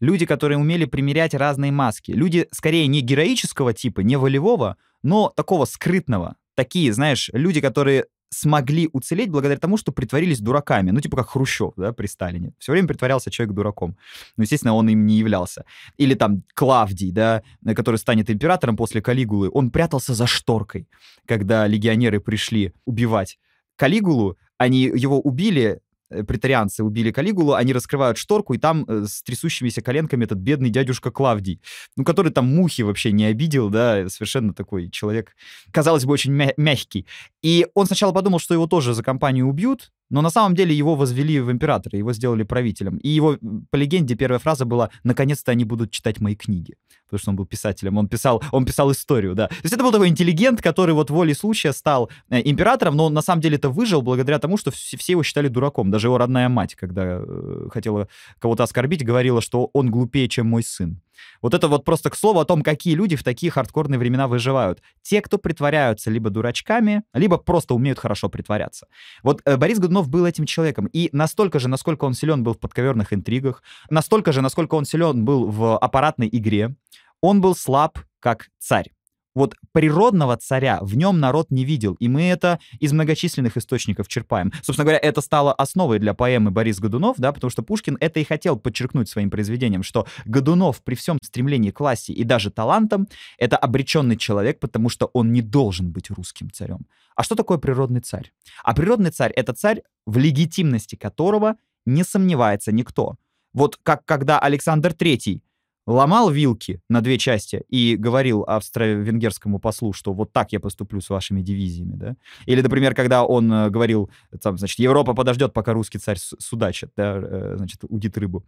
[0.00, 2.12] Люди, которые умели примерять разные маски.
[2.12, 6.36] Люди, скорее, не героического типа, не волевого, но такого скрытного.
[6.54, 10.90] Такие, знаешь, люди, которые смогли уцелеть благодаря тому, что притворились дураками.
[10.90, 12.52] Ну, типа как Хрущев, да, при Сталине.
[12.58, 13.96] Все время притворялся человек дураком.
[14.36, 15.64] Ну, естественно, он им не являлся.
[15.96, 17.42] Или там Клавдий, да,
[17.74, 19.50] который станет императором после Калигулы.
[19.52, 20.88] Он прятался за шторкой,
[21.26, 23.38] когда легионеры пришли убивать
[23.76, 24.36] Калигулу.
[24.58, 30.24] Они его убили, претарианцы убили Калигулу, они раскрывают шторку, и там э, с трясущимися коленками
[30.24, 31.60] этот бедный дядюшка Клавдий,
[31.96, 35.34] ну, который там мухи вообще не обидел, да, совершенно такой человек,
[35.70, 37.06] казалось бы, очень мя- мягкий.
[37.42, 40.94] И он сначала подумал, что его тоже за компанию убьют, но на самом деле его
[40.94, 42.96] возвели в императора, его сделали правителем.
[42.98, 43.36] И его,
[43.70, 46.74] по легенде, первая фраза была «наконец-то они будут читать мои книги».
[47.04, 49.48] Потому что он был писателем, он писал, он писал историю, да.
[49.48, 53.14] То есть это был такой интеллигент, который вот волей случая стал э, императором, но он
[53.14, 55.90] на самом деле это выжил благодаря тому, что все, его считали дураком.
[55.90, 60.62] Даже его родная мать, когда э, хотела кого-то оскорбить, говорила, что он глупее, чем мой
[60.62, 61.00] сын.
[61.42, 64.82] Вот это вот просто к слову о том, какие люди в такие хардкорные времена выживают.
[65.02, 68.86] Те, кто притворяются либо дурачками, либо просто умеют хорошо притворяться.
[69.22, 70.86] Вот э, Борис Годунов был этим человеком.
[70.86, 75.24] И настолько же, насколько он силен был в подковерных интригах, настолько же, насколько он силен
[75.24, 76.74] был в аппаратной игре,
[77.20, 78.90] он был слаб как царь.
[79.38, 84.52] Вот природного царя в нем народ не видел, и мы это из многочисленных источников черпаем.
[84.64, 88.24] Собственно говоря, это стало основой для поэмы Борис Годунов, да, потому что Пушкин это и
[88.24, 93.06] хотел подчеркнуть своим произведением, что Годунов при всем стремлении к власти и даже талантам
[93.38, 96.88] это обреченный человек, потому что он не должен быть русским царем.
[97.14, 98.32] А что такое природный царь?
[98.64, 101.54] А природный царь— это царь, в легитимности которого
[101.86, 103.14] не сомневается никто.
[103.52, 105.42] Вот как когда Александр III
[105.88, 111.08] ломал вилки на две части и говорил австро-венгерскому послу, что вот так я поступлю с
[111.08, 112.16] вашими дивизиями, да?
[112.44, 114.10] Или, например, когда он э, говорил,
[114.42, 118.44] там, значит, Европа подождет, пока русский царь судачит, да, э, значит, удит рыбу.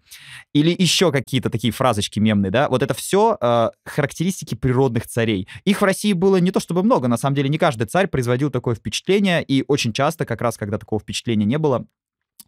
[0.53, 2.69] Или еще какие-то такие фразочки мемные, да?
[2.69, 5.49] Вот это все э, характеристики природных царей.
[5.65, 8.51] Их в России было не то чтобы много, на самом деле не каждый царь производил
[8.51, 11.87] такое впечатление, и очень часто, как раз когда такого впечатления не было,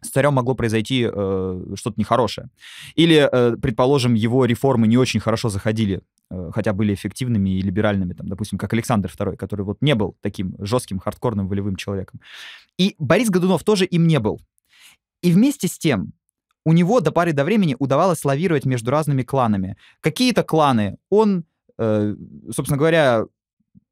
[0.03, 2.49] с царем могло произойти э, что-то нехорошее.
[2.95, 8.13] Или, э, предположим, его реформы не очень хорошо заходили, э, хотя были эффективными и либеральными,
[8.13, 12.19] там, допустим, как Александр II, который вот не был таким жестким, хардкорным, волевым человеком.
[12.77, 14.39] И Борис Годунов тоже им не был.
[15.21, 16.13] И вместе с тем
[16.65, 19.77] у него до пары до времени удавалось лавировать между разными кланами.
[20.01, 21.45] Какие-то кланы он,
[21.77, 22.15] э,
[22.51, 23.25] собственно говоря,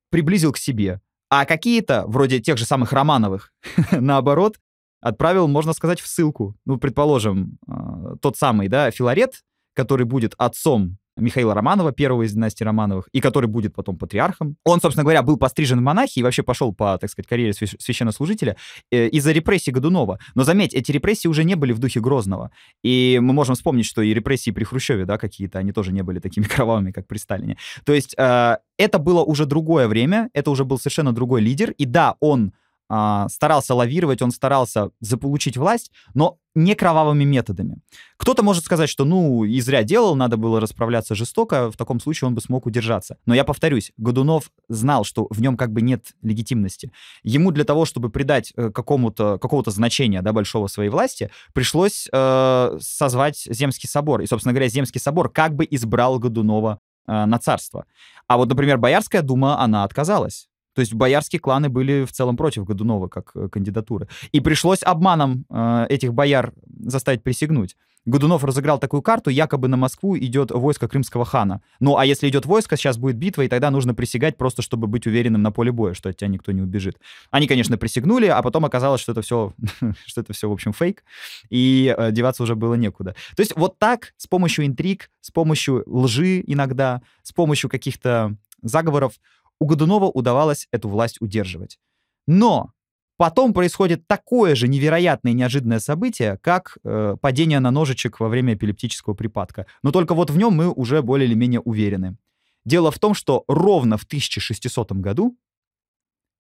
[0.10, 3.54] приблизил к себе, а какие-то, вроде тех же самых Романовых,
[3.92, 4.60] наоборот,
[5.02, 6.56] отправил, можно сказать, в ссылку.
[6.66, 9.42] Ну, предположим, э, тот самый, да, Филарет,
[9.74, 14.56] который будет отцом Михаила Романова, первого из династии Романовых, и который будет потом патриархом.
[14.64, 18.56] Он, собственно говоря, был пострижен в монахи и вообще пошел по, так сказать, карьере священнослужителя
[18.92, 20.20] э, из-за репрессий Годунова.
[20.36, 22.52] Но заметь, эти репрессии уже не были в духе Грозного.
[22.84, 26.20] И мы можем вспомнить, что и репрессии при Хрущеве, да, какие-то, они тоже не были
[26.20, 27.58] такими кровавыми, как при Сталине.
[27.86, 31.86] То есть э, это было уже другое время, это уже был совершенно другой лидер, и
[31.86, 32.54] да, он
[32.94, 37.78] а, старался лавировать, он старался заполучить власть, но не кровавыми методами.
[38.18, 42.28] Кто-то может сказать, что ну и зря делал, надо было расправляться жестоко, в таком случае
[42.28, 43.18] он бы смог удержаться.
[43.26, 46.92] Но я повторюсь, Годунов знал, что в нем как бы нет легитимности.
[47.24, 52.78] Ему для того, чтобы придать э, какому-то, какого-то значения да, большого своей власти, пришлось э,
[52.82, 54.20] созвать Земский собор.
[54.20, 57.86] И, собственно говоря, Земский собор как бы избрал Годунова э, на царство.
[58.28, 60.50] А вот, например, Боярская дума, она отказалась.
[60.74, 64.08] То есть боярские кланы были в целом против Годунова как э, кандидатуры.
[64.32, 67.76] И пришлось обманом э, этих бояр заставить присягнуть.
[68.06, 71.62] Годунов разыграл такую карту, якобы на Москву идет войско крымского хана.
[71.80, 75.06] Ну, а если идет войско, сейчас будет битва, и тогда нужно присягать просто, чтобы быть
[75.06, 76.98] уверенным на поле боя, что от тебя никто не убежит.
[77.30, 79.54] Они, конечно, присягнули, а потом оказалось, что это все,
[80.08, 81.04] что это все, в общем, фейк,
[81.52, 83.16] и э, деваться уже было некуда.
[83.36, 89.14] То есть вот так, с помощью интриг, с помощью лжи иногда, с помощью каких-то заговоров
[89.62, 91.78] у Годунова удавалось эту власть удерживать.
[92.26, 92.72] Но
[93.18, 98.56] потом происходит такое же невероятное и неожиданное событие, как э, падение на ножичек во время
[98.56, 99.68] эпилептического припадка.
[99.84, 102.18] Но только вот в нем мы уже более или менее уверены.
[102.66, 105.38] Дело в том, что ровно в 1600 году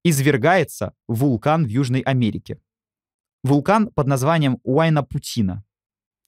[0.03, 2.57] извергается вулкан в Южной Америке.
[3.43, 5.63] Вулкан под названием Уайна-Путина.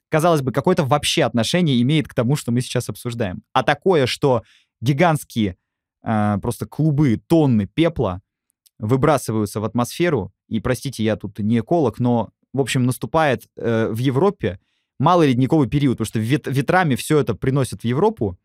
[0.09, 3.41] Казалось бы, какое-то вообще отношение имеет к тому, что мы сейчас обсуждаем.
[3.51, 4.43] А такое, что
[4.79, 5.57] гигантские
[6.03, 8.21] э, просто клубы, тонны пепла
[8.79, 13.97] выбрасываются в атмосферу, и, простите, я тут не эколог, но, в общем, наступает э, в
[13.97, 14.59] Европе
[14.99, 18.37] малый ледниковый период, потому что вет ветрами все это приносят в Европу,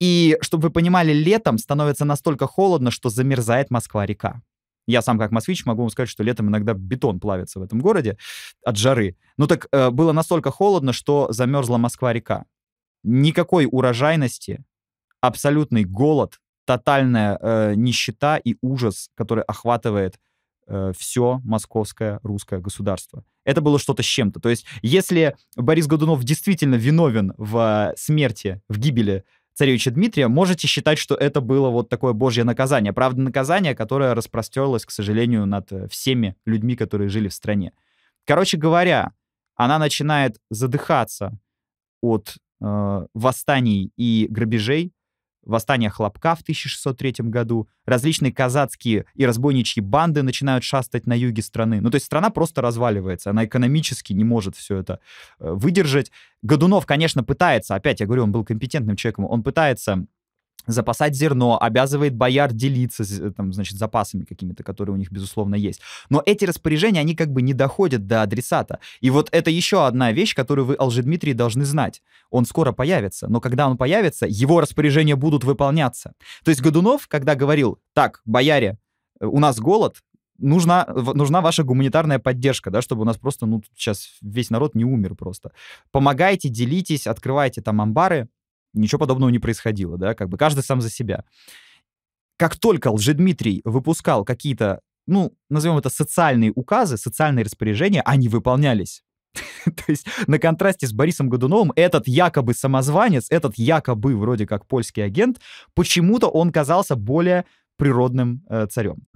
[0.00, 4.42] и, чтобы вы понимали, летом становится настолько холодно, что замерзает Москва-река.
[4.86, 8.18] Я сам как москвич могу вам сказать, что летом иногда бетон плавится в этом городе
[8.62, 9.16] от жары.
[9.38, 12.44] Ну так э, было настолько холодно, что замерзла Москва-река.
[13.02, 14.62] Никакой урожайности,
[15.20, 20.18] абсолютный голод, тотальная э, нищета и ужас, который охватывает
[20.66, 23.24] э, все московское русское государство.
[23.44, 24.40] Это было что-то с чем-то.
[24.40, 29.24] То есть, если Борис Годунов действительно виновен в э, смерти, в гибели
[29.54, 32.92] царевича Дмитрия, можете считать, что это было вот такое божье наказание.
[32.92, 37.72] Правда, наказание, которое распростерлось, к сожалению, над э, всеми людьми, которые жили в стране.
[38.24, 39.12] Короче говоря,
[39.54, 41.38] она начинает задыхаться
[42.00, 44.93] от э, восстаний и грабежей,
[45.44, 51.80] восстание Хлопка в 1603 году, различные казацкие и разбойничьи банды начинают шастать на юге страны.
[51.80, 55.00] Ну, то есть страна просто разваливается, она экономически не может все это
[55.38, 56.10] э, выдержать.
[56.42, 60.06] Годунов, конечно, пытается, опять я говорю, он был компетентным человеком, он пытается
[60.66, 65.80] запасать зерно, обязывает бояр делиться там, значит, запасами какими-то, которые у них, безусловно, есть.
[66.10, 68.80] Но эти распоряжения, они как бы не доходят до адресата.
[69.00, 72.02] И вот это еще одна вещь, которую вы, Алжедмитрий, должны знать.
[72.30, 76.14] Он скоро появится, но когда он появится, его распоряжения будут выполняться.
[76.44, 78.78] То есть Годунов, когда говорил, так, бояре,
[79.20, 79.96] у нас голод,
[80.38, 84.84] нужна, нужна ваша гуманитарная поддержка, да, чтобы у нас просто, ну, сейчас весь народ не
[84.84, 85.52] умер просто.
[85.90, 88.28] Помогайте, делитесь, открывайте там амбары,
[88.74, 91.24] ничего подобного не происходило, да, как бы каждый сам за себя.
[92.36, 99.02] Как только Лжедмитрий выпускал какие-то, ну, назовем это социальные указы, социальные распоряжения, они выполнялись.
[99.64, 105.04] То есть на контрасте с Борисом Годуновым этот якобы самозванец, этот якобы вроде как польский
[105.04, 105.40] агент,
[105.74, 107.44] почему-то он казался более
[107.76, 109.06] природным э, царем.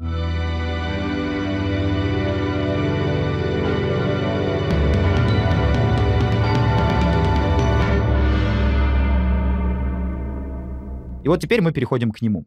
[11.29, 12.47] И вот теперь мы переходим к нему.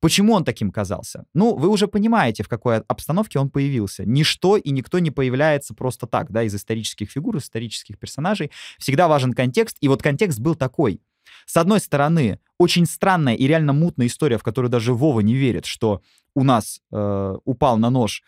[0.00, 1.26] Почему он таким казался?
[1.34, 4.06] Ну, вы уже понимаете, в какой обстановке он появился.
[4.06, 8.50] Ничто и никто не появляется просто так, да, из исторических фигур, из исторических персонажей.
[8.78, 11.02] Всегда важен контекст, и вот контекст был такой.
[11.44, 15.66] С одной стороны, очень странная и реально мутная история, в которую даже Вова не верит,
[15.66, 16.00] что
[16.34, 18.22] у нас э, упал на нож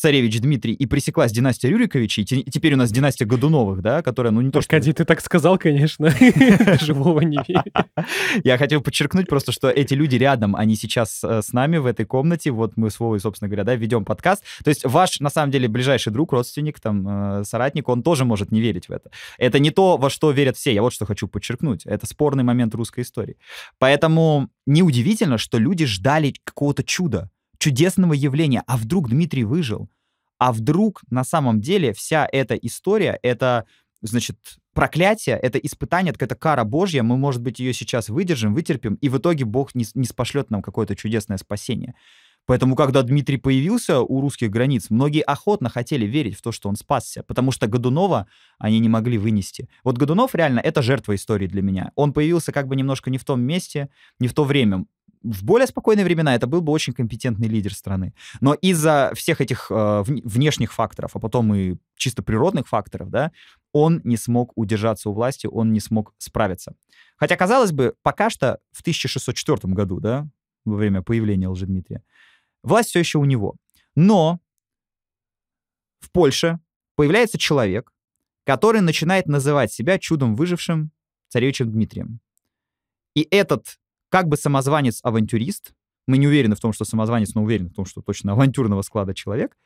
[0.00, 4.40] царевич Дмитрий и пресеклась династия Рюриковичей, и теперь у нас династия Годуновых, да, которая, ну,
[4.40, 4.70] не то, что...
[4.70, 6.10] Погоди, ты так сказал, конечно.
[6.80, 7.38] Живого не.
[8.42, 12.06] Я хотел подчеркнуть просто, что эти люди рядом, они сейчас э, с нами в этой
[12.06, 14.42] комнате, вот мы с Вовой, собственно говоря, да, ведем подкаст.
[14.64, 18.52] То есть ваш, на самом деле, ближайший друг, родственник, там, э, соратник, он тоже может
[18.52, 19.10] не верить в это.
[19.38, 21.84] Это не то, во что верят все, я вот что хочу подчеркнуть.
[21.84, 23.36] Это спорный момент русской истории.
[23.78, 27.30] Поэтому неудивительно, что люди ждали какого-то чуда
[27.60, 28.64] чудесного явления.
[28.66, 29.88] А вдруг Дмитрий выжил?
[30.38, 33.66] А вдруг на самом деле вся эта история— это,
[34.00, 34.36] значит,
[34.72, 39.18] проклятие, это испытание, это кара Божья, мы, может быть, ее сейчас выдержим, вытерпим, и в
[39.18, 41.94] итоге Бог не, не спошлет нам какое-то чудесное спасение.
[42.46, 46.76] Поэтому, когда Дмитрий появился у русских границ, многие охотно хотели верить в то, что он
[46.76, 48.26] спасся, потому что Годунова
[48.58, 49.68] они не могли вынести.
[49.84, 51.92] Вот Годунов реально— это жертва истории для меня.
[51.94, 54.84] Он появился как бы немножко не в том месте, не в то время
[55.22, 58.14] в более спокойные времена это был бы очень компетентный лидер страны.
[58.40, 63.32] Но из-за всех этих э, внешних факторов, а потом и чисто природных факторов, да,
[63.72, 66.74] он не смог удержаться у власти, он не смог справиться.
[67.16, 70.26] Хотя, казалось бы, пока что в 1604 году, да,
[70.64, 72.02] во время появления Лжедмитрия,
[72.62, 73.56] власть все еще у него.
[73.94, 74.40] Но
[76.00, 76.58] в Польше
[76.96, 77.92] появляется человек,
[78.44, 80.90] который начинает называть себя чудом выжившим
[81.28, 82.20] царевичем Дмитрием.
[83.14, 85.72] И этот как бы самозванец-авантюрист,
[86.06, 89.14] мы не уверены в том, что самозванец, но уверены в том, что точно авантюрного склада
[89.14, 89.56] человек,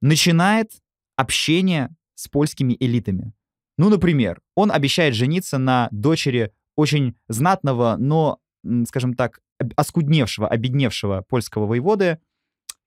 [0.00, 0.70] начинает
[1.16, 3.32] общение с польскими элитами.
[3.78, 8.38] Ну, например, он обещает жениться на дочери очень знатного, но,
[8.86, 9.40] скажем так,
[9.76, 12.18] оскудневшего, обедневшего польского воеводы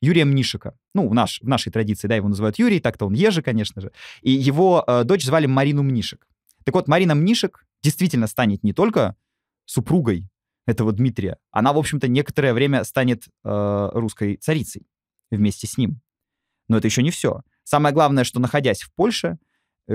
[0.02, 0.76] Юрия Мнишика.
[0.94, 3.92] Ну, в, наш, в нашей традиции, да, его называют Юрий, так-то он Ежи, конечно же.
[4.22, 6.28] И его э, дочь звали Марину Мнишек.
[6.66, 9.16] Так вот, Марина Мнишек действительно станет не только
[9.66, 10.30] супругой
[10.66, 14.88] этого Дмитрия, она, в общем-то, некоторое время станет э, русской царицей
[15.32, 16.02] вместе с ним.
[16.68, 17.42] Но это еще не все.
[17.64, 19.38] Самое главное, что находясь в Польше,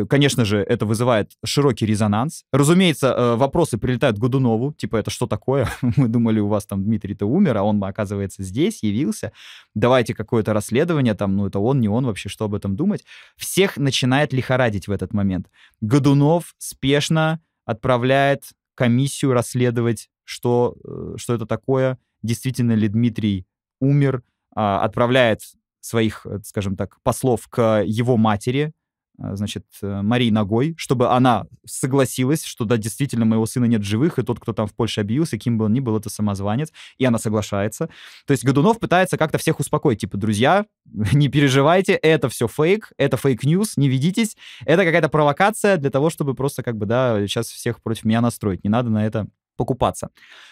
[0.08, 2.44] конечно же, это вызывает широкий резонанс.
[2.52, 5.68] Разумеется, э, вопросы прилетают к Годунову, типа, это что такое?
[5.96, 9.32] Мы думали, у вас там Дмитрий-то умер, а он, оказывается, здесь, явился.
[9.74, 13.04] Давайте какое-то расследование, там, ну это он, не он вообще, что об этом думать?
[13.36, 15.48] Всех начинает лихорадить в этот момент.
[15.80, 23.46] Годунов спешно отправляет комиссию расследовать что, э, что это такое, действительно ли Дмитрий
[23.80, 24.22] умер,
[24.54, 25.40] а, отправляет
[25.80, 28.74] своих, э, скажем так, послов к его матери,
[29.18, 34.22] значит, э, Марии Ногой, чтобы она согласилась, что да, действительно, моего сына нет живых, и
[34.22, 37.18] тот, кто там в Польше объявился, кем бы он ни был, это самозванец, и она
[37.18, 37.88] соглашается.
[38.26, 40.66] То есть Годунов пытается как-то всех успокоить, типа, друзья,
[41.12, 46.10] не переживайте, это все фейк, это fake news, не ведитесь, это какая-то провокация для того,
[46.10, 49.26] чтобы просто как бы, да, сейчас всех против меня настроить, не надо на это
[49.56, 50.10] покупаться.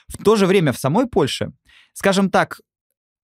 [0.08, 1.52] В то же время в самой Польше,
[1.92, 2.60] скажем так,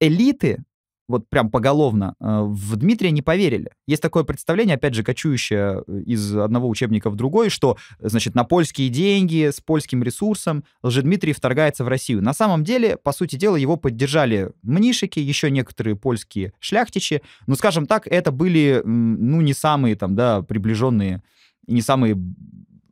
[0.00, 0.62] элиты,
[1.08, 3.70] вот прям поголовно, э, в Дмитрия не поверили.
[3.86, 8.44] Есть такое представление, опять же, кочующее э, из одного учебника в другой, что, значит, на
[8.44, 12.22] польские деньги, с польским ресурсом Лжедмитрий вторгается в Россию.
[12.22, 17.22] На самом деле, по сути дела, его поддержали мнишики, еще некоторые польские шляхтичи.
[17.46, 21.22] Но, скажем так, это были, ну, не самые там, да, приближенные
[21.66, 22.16] не самые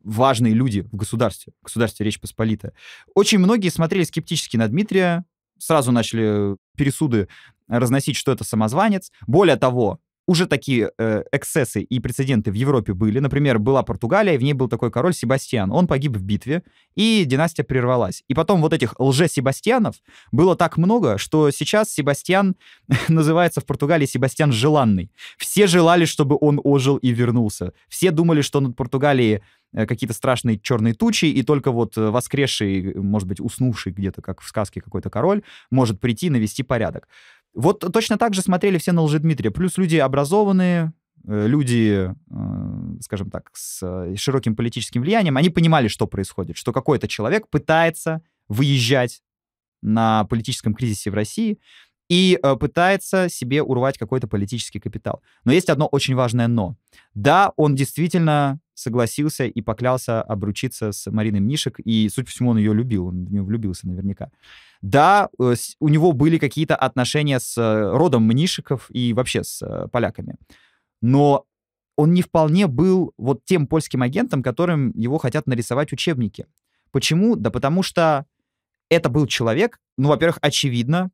[0.02, 2.72] важные люди в государстве, в государстве Речь Посполитая.
[3.14, 5.24] Очень многие смотрели скептически на Дмитрия,
[5.58, 7.28] сразу начали пересуды
[7.78, 9.10] разносить, что это самозванец.
[9.26, 13.18] Более того, уже такие э, эксцессы и прецеденты в Европе были.
[13.18, 15.72] Например, была Португалия, и в ней был такой король Себастьян.
[15.72, 16.62] Он погиб в битве,
[16.94, 18.22] и династия прервалась.
[18.28, 19.96] И потом вот этих лже-Себастьянов
[20.30, 22.54] было так много, что сейчас Себастьян
[23.08, 25.10] называется в Португалии Себастьян Желанный.
[25.36, 27.72] Все желали, чтобы он ожил и вернулся.
[27.88, 32.94] Все думали, что над Португалией э, какие-то страшные черные тучи, и только вот э, воскресший,
[32.94, 37.08] может быть, уснувший где-то, как в сказке какой-то король, может прийти навести порядок.
[37.54, 39.50] Вот точно так же смотрели все на Лжедмитрия.
[39.50, 40.92] Плюс люди образованные,
[41.26, 46.72] э, люди, э, скажем так, с э, широким политическим влиянием, они понимали, что происходит, что
[46.72, 49.22] какой-то человек пытается выезжать
[49.82, 51.58] на политическом кризисе в России
[52.10, 55.22] и пытается себе урвать какой-то политический капитал.
[55.44, 56.76] Но есть одно очень важное «но».
[57.14, 62.58] Да, он действительно согласился и поклялся обручиться с Мариной Мнишек, и, судя по всему, он
[62.58, 64.30] ее любил, он в нее влюбился наверняка.
[64.82, 69.88] Да, э, у него были какие-то отношения с э, родом Мнишиков и вообще с э,
[69.88, 70.36] поляками.
[71.02, 71.44] Но
[71.96, 76.46] он не вполне был вот тем польским агентом, которым его хотят нарисовать учебники.
[76.90, 77.36] Почему?
[77.36, 78.26] Да потому что
[78.88, 81.10] это был человек, ну, во-первых, очевидно,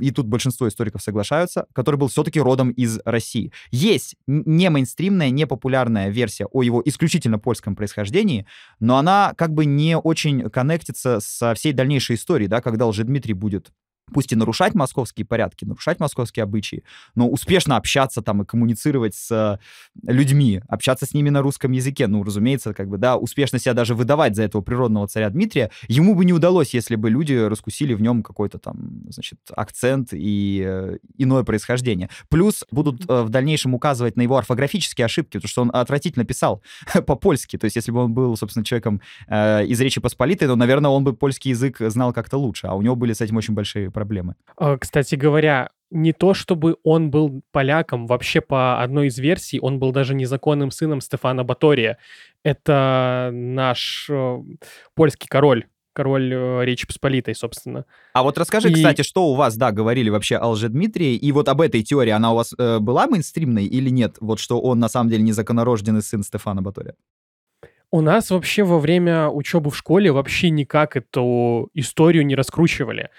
[0.00, 3.52] и тут большинство историков соглашаются, который был все-таки родом из России.
[3.70, 8.46] Есть не мейнстримная, не популярная версия о его исключительно польском происхождении,
[8.80, 13.70] но она как бы не очень коннектится со всей дальнейшей историей, да, когда Лжедмитрий будет
[14.12, 16.82] пусть и нарушать московские порядки, нарушать московские обычаи,
[17.14, 19.58] но успешно общаться там и коммуницировать с
[20.06, 23.94] людьми, общаться с ними на русском языке, ну, разумеется, как бы, да, успешно себя даже
[23.94, 28.02] выдавать за этого природного царя Дмитрия, ему бы не удалось, если бы люди раскусили в
[28.02, 32.08] нем какой-то там, значит, акцент и э, иное происхождение.
[32.28, 36.62] Плюс будут э, в дальнейшем указывать на его орфографические ошибки, потому что он отвратительно писал
[37.06, 40.90] по-польски, то есть если бы он был, собственно, человеком э, из Речи Посполитой, то, наверное,
[40.90, 43.90] он бы польский язык знал как-то лучше, а у него были с этим очень большие.
[44.56, 49.78] А, кстати говоря, не то чтобы он был поляком, вообще по одной из версий он
[49.78, 51.98] был даже незаконным сыном Стефана Батория.
[52.44, 54.38] Это наш э,
[54.94, 57.84] польский король, король э, Речи Посполитой, собственно.
[58.14, 58.74] А вот расскажи, и...
[58.74, 62.32] кстати, что у вас, да, говорили вообще о Лжедмитрии, и вот об этой теории, она
[62.32, 64.16] у вас э, была мейнстримной или нет?
[64.20, 66.94] Вот что он на самом деле незаконнорожденный сын Стефана Батория?
[67.92, 73.10] У нас вообще во время учебы в школе вообще никак эту историю не раскручивали.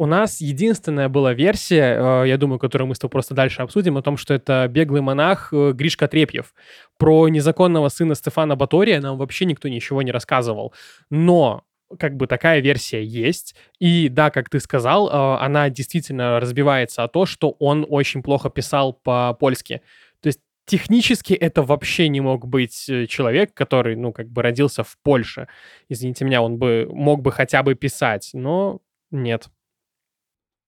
[0.00, 3.96] У нас единственная была версия, э, я думаю, которую мы с тобой просто дальше обсудим,
[3.96, 6.54] о том, что это беглый монах э, Гришка Трепьев.
[6.98, 10.72] Про незаконного сына Стефана Батория нам вообще никто ничего не рассказывал.
[11.10, 11.64] Но
[11.98, 13.56] как бы такая версия есть.
[13.80, 18.50] И да, как ты сказал, э, она действительно разбивается о то, что он очень плохо
[18.50, 19.82] писал по-польски.
[20.20, 24.96] То есть технически это вообще не мог быть человек, который, ну, как бы родился в
[25.02, 25.48] Польше.
[25.88, 28.78] Извините меня, он бы мог бы хотя бы писать, но
[29.10, 29.48] нет.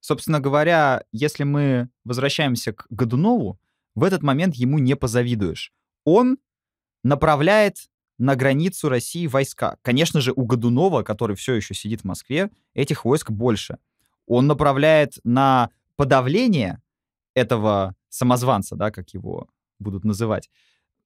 [0.01, 3.61] Собственно говоря, если мы возвращаемся к Годунову,
[3.95, 5.73] в этот момент ему не позавидуешь.
[6.05, 6.39] Он
[7.03, 7.77] направляет
[8.19, 9.79] на границу России войска.
[9.83, 13.79] Конечно же, у Годунова, который все еще сидит в Москве, этих войск больше.
[14.27, 16.83] Он направляет на подавление
[17.35, 19.49] этого самозванца, да, как его
[19.79, 20.51] будут называть,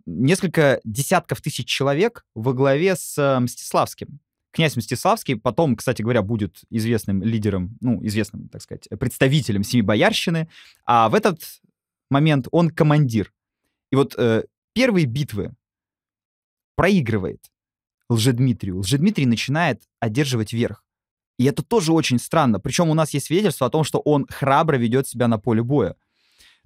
[0.07, 4.21] несколько десятков тысяч человек во главе с э, Мстиславским.
[4.55, 10.49] Князь Мстиславский потом, кстати говоря, будет известным лидером, ну, известным, так сказать, представителем семи боярщины,
[10.87, 11.41] а в этот
[12.09, 13.33] момент он командир.
[13.91, 15.55] И вот э, первые битвы
[16.77, 17.51] проигрывает
[18.09, 18.79] Лжедмитрию.
[18.79, 20.85] Лжедмитрий начинает одерживать верх.
[21.37, 22.61] И это тоже очень странно.
[22.61, 25.97] Причем у нас есть свидетельство о том, что он храбро ведет себя на поле боя.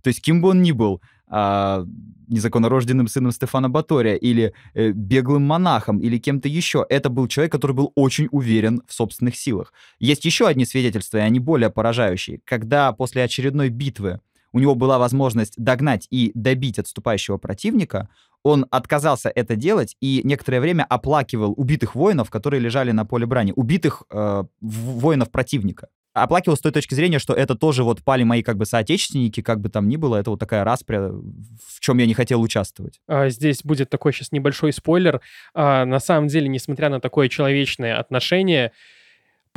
[0.02, 1.00] То есть, кем бы он ни был,
[1.30, 1.84] а,
[2.28, 6.84] незаконнорожденным сыном Стефана Батория или э, беглым монахом или кем-то еще.
[6.88, 9.72] Это был человек, который был очень уверен в собственных силах.
[9.98, 12.40] Есть еще одни свидетельства, и они более поражающие.
[12.44, 14.20] Когда после очередной битвы
[14.52, 18.08] у него была возможность догнать и добить отступающего противника,
[18.42, 23.52] он отказался это делать и некоторое время оплакивал убитых воинов, которые лежали на поле брани,
[23.54, 25.88] убитых э, воинов противника
[26.22, 29.60] оплакивал с той точки зрения, что это тоже вот пали мои как бы соотечественники, как
[29.60, 33.00] бы там ни было, это вот такая распря, в чем я не хотел участвовать.
[33.06, 35.20] А, здесь будет такой сейчас небольшой спойлер.
[35.54, 38.72] А, на самом деле, несмотря на такое человечное отношение,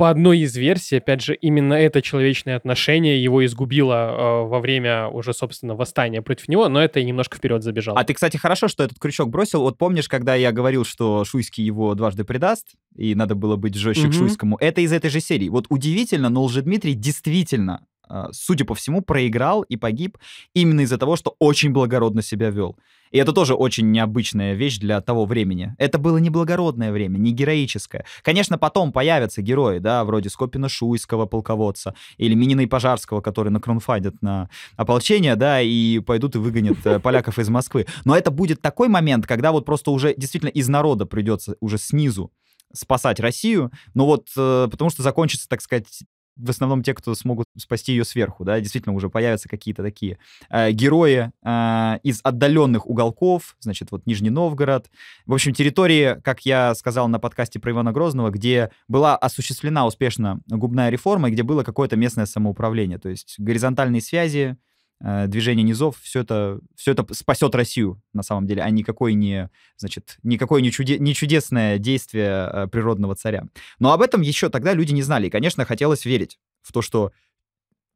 [0.02, 5.06] по одной из версий, опять же, именно это человечное отношение его изгубило э, во время
[5.06, 7.96] уже, собственно, восстания против него, но это немножко вперед забежал.
[7.96, 9.60] А ты, кстати, хорошо, что этот крючок бросил.
[9.60, 14.08] Вот помнишь, когда я говорил, что Шуйский его дважды предаст, и надо было быть жестче
[14.08, 14.10] угу.
[14.10, 14.56] к Шуйскому?
[14.60, 15.48] Это из этой же серии.
[15.48, 17.86] Вот удивительно, но Лжедмитрий действительно
[18.32, 20.18] судя по всему, проиграл и погиб
[20.54, 22.76] именно из-за того, что очень благородно себя вел.
[23.12, 25.74] И это тоже очень необычная вещь для того времени.
[25.78, 28.04] Это было не благородное время, не героическое.
[28.22, 34.48] Конечно, потом появятся герои, да, вроде Скопина-Шуйского полководца или Минина и Пожарского, которые накронфайдят на
[34.76, 37.86] ополчение, да, и пойдут и выгонят э, поляков из Москвы.
[38.04, 42.32] Но это будет такой момент, когда вот просто уже действительно из народа придется уже снизу
[42.72, 45.86] спасать Россию, но вот э, потому что закончится, так сказать,
[46.36, 50.18] в основном те, кто смогут спасти ее сверху, да, действительно уже появятся какие-то такие
[50.50, 54.90] э, герои э, из отдаленных уголков, значит, вот Нижний Новгород.
[55.26, 60.40] В общем, территории, как я сказал на подкасте про Ивана Грозного, где была осуществлена успешно
[60.48, 64.56] губная реформа, и где было какое-то местное самоуправление, то есть горизонтальные связи,
[65.02, 70.18] движение низов, все это, все это спасет Россию, на самом деле, а никакой не, значит,
[70.22, 73.44] никакое не, чуде, не чудесное действие э, природного царя.
[73.80, 75.26] Но об этом еще тогда люди не знали.
[75.26, 77.10] И, конечно, хотелось верить в то, что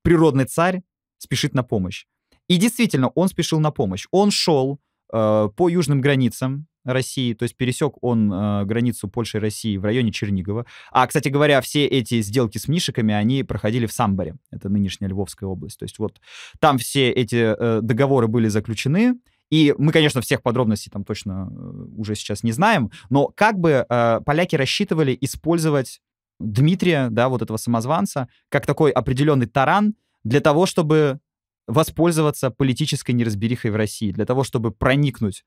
[0.02, 0.82] природный царь
[1.18, 2.06] спешит на помощь.
[2.48, 4.06] И действительно, он спешил на помощь.
[4.10, 4.80] Он шел
[5.12, 9.84] э, по южным границам России, то есть пересек он э, границу Польши и России в
[9.84, 10.66] районе Чернигова.
[10.90, 15.48] А, кстати говоря, все эти сделки с Мишиками, они проходили в Самборе, это нынешняя Львовская
[15.48, 15.78] область.
[15.78, 16.20] То есть вот
[16.60, 19.16] там все эти э, договоры были заключены,
[19.50, 23.86] и мы, конечно, всех подробностей там точно э, уже сейчас не знаем, но как бы
[23.88, 26.00] э, поляки рассчитывали использовать
[26.38, 31.20] Дмитрия, да, вот этого самозванца, как такой определенный таран для того, чтобы
[31.66, 35.44] воспользоваться политической неразберихой в России, для того, чтобы проникнуть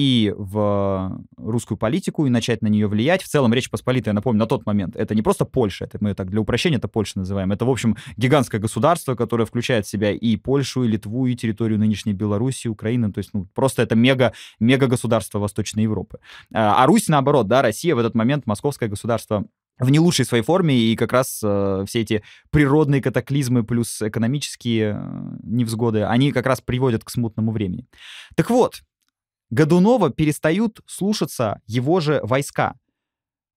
[0.00, 3.22] и в русскую политику, и начать на нее влиять.
[3.22, 6.30] В целом, Речь Посполитая, напомню, на тот момент, это не просто Польша, это мы так
[6.30, 10.36] для упрощения это Польша называем, это, в общем, гигантское государство, которое включает в себя и
[10.36, 14.86] Польшу, и Литву, и территорию нынешней Беларуси, Украины, то есть, ну, просто это мега, мега
[14.86, 16.18] государство Восточной Европы.
[16.54, 19.44] А, а Русь, наоборот, да, Россия в этот момент, московское государство
[19.78, 25.00] в не лучшей своей форме, и как раз э, все эти природные катаклизмы плюс экономические
[25.00, 27.86] э, невзгоды, они как раз приводят к смутному времени.
[28.36, 28.82] Так вот,
[29.50, 32.74] Годунова перестают слушаться его же войска,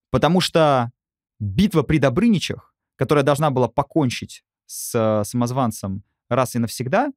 [0.09, 0.91] потому что
[1.39, 7.11] битва при Добрыничах, которая должна была покончить с э, самозванцем раз и навсегда,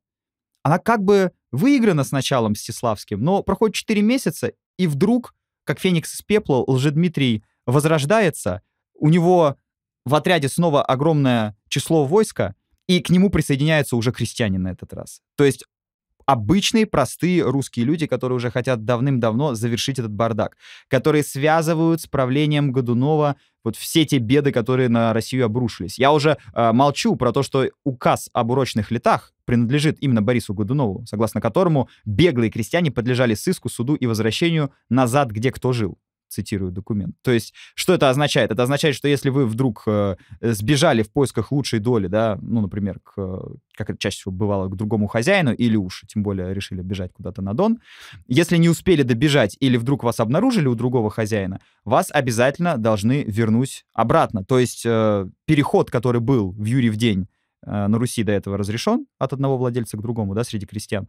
[0.63, 6.15] она как бы выиграна с началом Мстиславским, но проходит 4 месяца, и вдруг, как феникс
[6.15, 8.63] из пепла, Лжедмитрий возрождается,
[8.95, 9.57] у него
[10.05, 12.55] в отряде снова огромное число войска,
[12.89, 15.23] и к нему присоединяются уже крестьяне на этот раз.
[15.37, 15.65] То есть
[16.27, 20.57] обычные, простые русские люди, которые уже хотят давным-давно завершить этот бардак,
[20.89, 25.99] которые связывают с правлением Годунова вот все те беды, которые на Россию обрушились.
[25.99, 31.05] Я уже э, молчу про то, что указ об урочных летах принадлежит именно Борису Годунову,
[31.07, 35.99] согласно которому беглые крестьяне подлежали сыску, суду и возвращению назад, где кто жил
[36.29, 37.15] цитирую документ.
[37.23, 38.51] То есть, что это означает?
[38.51, 43.01] Это означает, что если вы вдруг э, сбежали в поисках лучшей доли, да, ну, например,
[43.01, 43.15] к,
[43.77, 47.43] как это чаще всего бывало, к другому хозяину, или уж, тем более, решили бежать куда-то
[47.43, 47.79] на Дон,
[48.27, 53.85] если не успели добежать или вдруг вас обнаружили у другого хозяина, вас обязательно должны вернуть
[53.93, 54.45] обратно.
[54.45, 57.36] То есть, э, переход, который был в Юрий в день э,
[57.67, 61.09] на Руси до этого разрешен от одного владельца к другому, да, среди крестьян,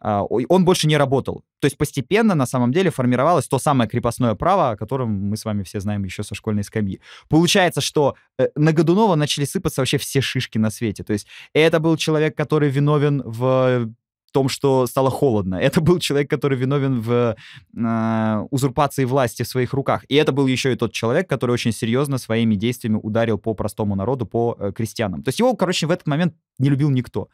[0.00, 1.44] а, он больше не работал.
[1.60, 5.44] То есть постепенно, на самом деле, формировалось то самое крепостное право, о котором мы с
[5.44, 7.00] вами все знаем еще со школьной скамьи.
[7.28, 11.04] Получается, что э, на Годунова начали сыпаться вообще все шишки на свете.
[11.04, 13.90] То есть это был человек, который виновен в
[14.34, 15.54] том, что стало холодно.
[15.54, 17.36] Это был человек, который виновен в
[17.76, 20.04] э, узурпации власти в своих руках.
[20.08, 23.94] И это был еще и тот человек, который очень серьезно своими действиями ударил по простому
[23.94, 25.22] народу, по э, крестьянам.
[25.22, 27.28] То есть его, короче, в этот момент не любил никто.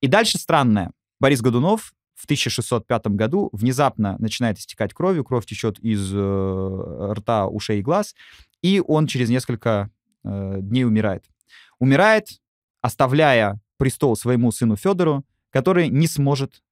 [0.00, 0.90] И дальше странное.
[1.20, 7.80] Борис Годунов в 1605 году внезапно начинает истекать кровью, кровь течет из э, рта, ушей
[7.80, 8.14] и глаз,
[8.62, 9.90] и он через несколько
[10.24, 11.24] э, дней умирает.
[11.78, 12.28] Умирает,
[12.80, 16.62] оставляя престол своему сыну Федору, который не сможет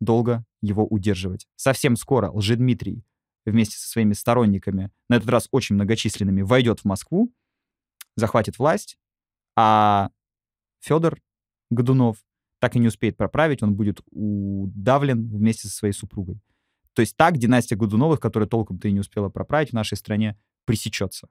[0.00, 1.46] долго его удерживать.
[1.56, 3.04] Совсем скоро Лжедмитрий
[3.44, 7.32] вместе со своими сторонниками, на этот раз очень многочисленными, войдет в Москву,
[8.16, 8.98] захватит власть,
[9.56, 10.10] а
[10.80, 11.20] Федор
[11.70, 12.18] Годунов
[12.60, 16.40] так и не успеет проправить, он будет удавлен вместе со своей супругой.
[16.92, 21.28] То есть так династия Годуновых, которая толком-то и не успела проправить в нашей стране, пресечется.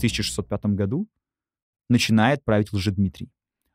[0.00, 1.08] 1605 году
[1.88, 3.30] начинает править Лжедмитрий.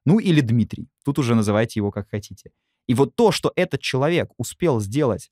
[0.06, 0.90] Ну или Дмитрий.
[1.04, 2.52] Тут уже называйте его как хотите.
[2.88, 5.32] И вот то, что этот человек успел сделать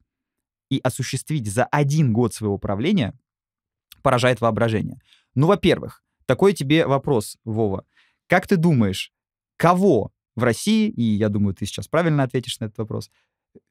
[0.70, 3.14] и осуществить за один год своего правления
[4.02, 5.00] поражает воображение.
[5.36, 7.86] Ну, во-первых, такой тебе вопрос, Вова.
[8.28, 9.12] Как ты думаешь,
[9.58, 13.12] кого в России, и я думаю, ты сейчас правильно ответишь на этот вопрос,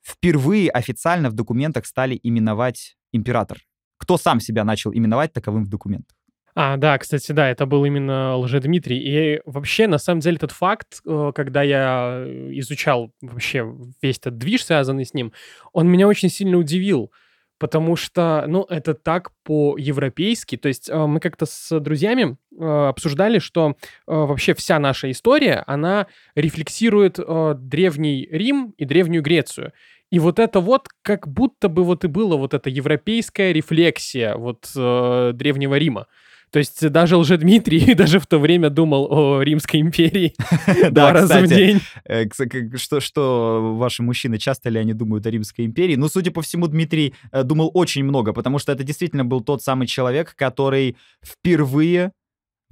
[0.01, 3.59] впервые официально в документах стали именовать император?
[3.97, 6.17] Кто сам себя начал именовать таковым в документах?
[6.55, 8.99] А, да, кстати, да, это был именно Лжедмитрий.
[8.99, 13.67] И вообще, на самом деле, этот факт, э, когда я изучал вообще
[14.03, 15.33] весь этот движ, связанный с ним,
[15.73, 17.11] он меня очень сильно удивил,
[17.59, 20.59] потому что, ну, это так по-европейски.
[20.59, 23.77] То есть э, мы как-то с друзьями э, обсуждали, что
[24.07, 27.19] вообще вся наша история, она рефлексирует
[27.67, 29.73] Древний Рим и Древнюю Грецию.
[30.11, 34.69] И вот это вот как будто бы вот и было вот эта европейская рефлексия вот
[34.75, 36.09] Древнего Рима.
[36.53, 40.35] То есть даже Лжедмитрий даже в то время думал о Римской империи
[40.91, 41.81] два раза в день.
[42.05, 42.25] Э,
[42.77, 45.97] что, что ваши мужчины, часто ли они думают о Римской империи?
[45.97, 49.63] Ну, судя по всему, Дмитрий э, думал очень много, потому что это действительно был тот
[49.63, 52.13] самый человек, который впервые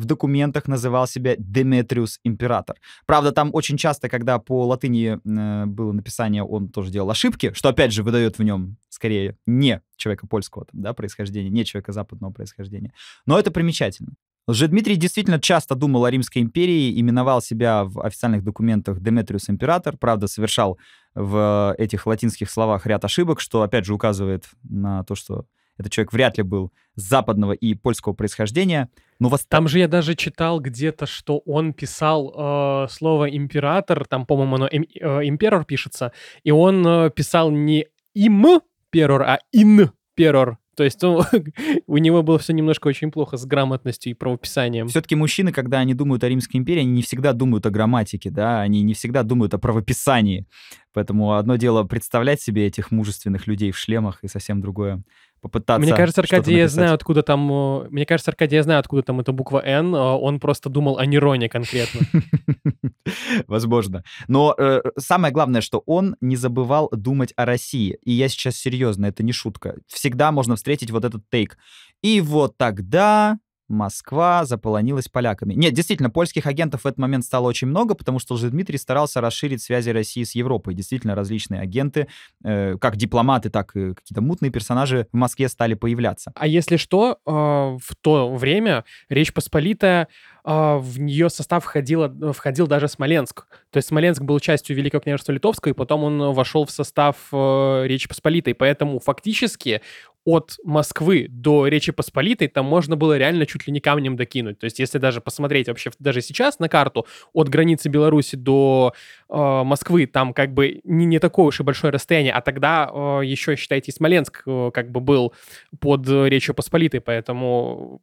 [0.01, 2.77] в документах называл себя Деметриус император.
[3.07, 7.69] Правда, там очень часто, когда по латыни э, было написание, он тоже делал ошибки, что
[7.69, 12.33] опять же выдает в нем скорее не человека польского там, да, происхождения, не человека западного
[12.33, 12.93] происхождения.
[13.27, 14.15] Но это примечательно.
[14.47, 20.29] Лжедмитрий действительно часто думал о Римской империи, именовал себя в официальных документах Деметриус император, правда,
[20.29, 20.79] совершал
[21.15, 25.45] в этих латинских словах ряд ошибок, что, опять же, указывает на то, что
[25.81, 28.91] Этот человек вряд ли был западного и польского происхождения.
[29.19, 29.47] Но вос...
[29.49, 34.67] Там же я даже читал где-то, что он писал э, слово император, там, по-моему, оно
[34.67, 36.13] им, э, имперор пишется,
[36.43, 38.61] и он э, писал не им
[38.91, 40.59] перор, а ин перор.
[40.77, 41.25] То есть он,
[41.87, 44.89] у него было все немножко очень плохо с грамотностью и правописанием.
[44.89, 48.61] Все-таки мужчины, когда они думают о Римской империи, они не всегда думают о грамматике, да,
[48.61, 50.47] они не всегда думают о правописании.
[50.93, 55.03] Поэтому одно дело представлять себе этих мужественных людей в шлемах, и совсем другое
[55.41, 55.81] попытаться.
[55.81, 57.51] Мне кажется, Аркадий, я знаю, откуда там.
[57.53, 59.95] э, Мне кажется, Аркадий, я знаю, откуда там эта буква Н.
[59.95, 62.01] э, Он просто думал о нейроне конкретно.
[63.47, 64.05] Возможно.
[64.29, 67.99] Но э, самое главное, что он не забывал думать о России.
[68.05, 69.77] И я сейчас серьезно, это не шутка.
[69.87, 71.59] Всегда можно встретить вот этот тейк.
[72.03, 73.39] И вот тогда
[73.71, 75.55] Москва заполонилась поляками.
[75.55, 79.63] Нет, действительно, польских агентов в этот момент стало очень много, потому что Лжедмитрий старался расширить
[79.63, 80.75] связи России с Европой.
[80.75, 82.09] Действительно, различные агенты,
[82.45, 86.33] э, как дипломаты, так и какие-то мутные персонажи в Москве стали появляться.
[86.35, 90.09] А если что, э, в то время Речь Посполитая,
[90.45, 93.47] э, в нее состав входила, входил даже Смоленск.
[93.71, 97.85] То есть Смоленск был частью Великого княжества Литовского, и потом он вошел в состав э,
[97.87, 98.55] Речи Посполитой.
[98.55, 99.83] Поэтому фактически
[100.25, 104.59] от Москвы до Речи Посполитой там можно было реально чуть ли не камнем докинуть.
[104.59, 108.95] То есть если даже посмотреть вообще даже сейчас на карту от границы Беларуси до
[109.29, 113.21] э, Москвы, там как бы не, не такое уж и большое расстояние, а тогда э,
[113.25, 115.33] еще, считайте, и Смоленск э, как бы был
[115.81, 118.03] под Речью Посполитой, поэтому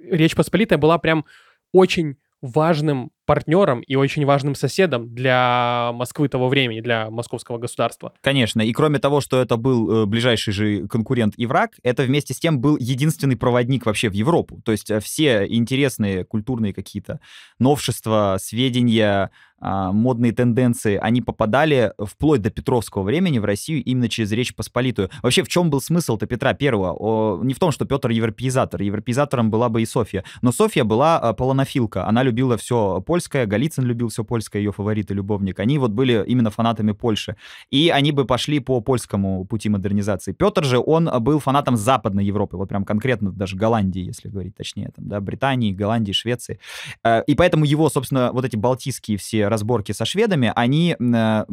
[0.00, 1.24] Речь Посполитая была прям
[1.72, 8.12] очень важным партнером и очень важным соседом для Москвы того времени, для московского государства.
[8.20, 12.34] Конечно, и кроме того, что это был э, ближайший же конкурент и враг, это вместе
[12.34, 14.60] с тем был единственный проводник вообще в Европу.
[14.64, 17.20] То есть э, все интересные культурные какие-то
[17.58, 19.30] новшества, сведения,
[19.66, 25.08] а, модные тенденции, они попадали вплоть до Петровского времени в Россию именно через Речь Посполитую.
[25.22, 27.42] Вообще, в чем был смысл-то Петра Первого?
[27.42, 28.82] Не в том, что Петр европеизатор.
[28.82, 30.22] Европеизатором была бы и Софья.
[30.42, 32.06] Но Софья была а, полонофилка.
[32.06, 35.60] Она любила все польское, Голицын любил все польское, ее фаворит и любовник.
[35.60, 37.36] Они вот были именно фанатами Польши.
[37.70, 40.32] И они бы пошли по польскому пути модернизации.
[40.32, 44.90] Петр же, он был фанатом Западной Европы, вот прям конкретно даже Голландии, если говорить точнее,
[44.96, 46.58] там, да, Британии, Голландии, Швеции.
[47.04, 51.44] Э, И поэтому его, собственно, вот эти балтийские все разборки со шведами, они э,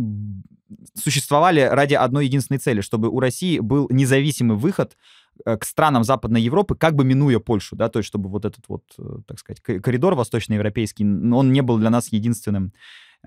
[0.95, 4.97] существовали ради одной единственной цели, чтобы у России был независимый выход
[5.45, 8.83] к странам Западной Европы, как бы минуя Польшу, да, то есть чтобы вот этот вот,
[8.97, 12.73] э, так сказать, ко- коридор восточноевропейский, он не был для нас единственным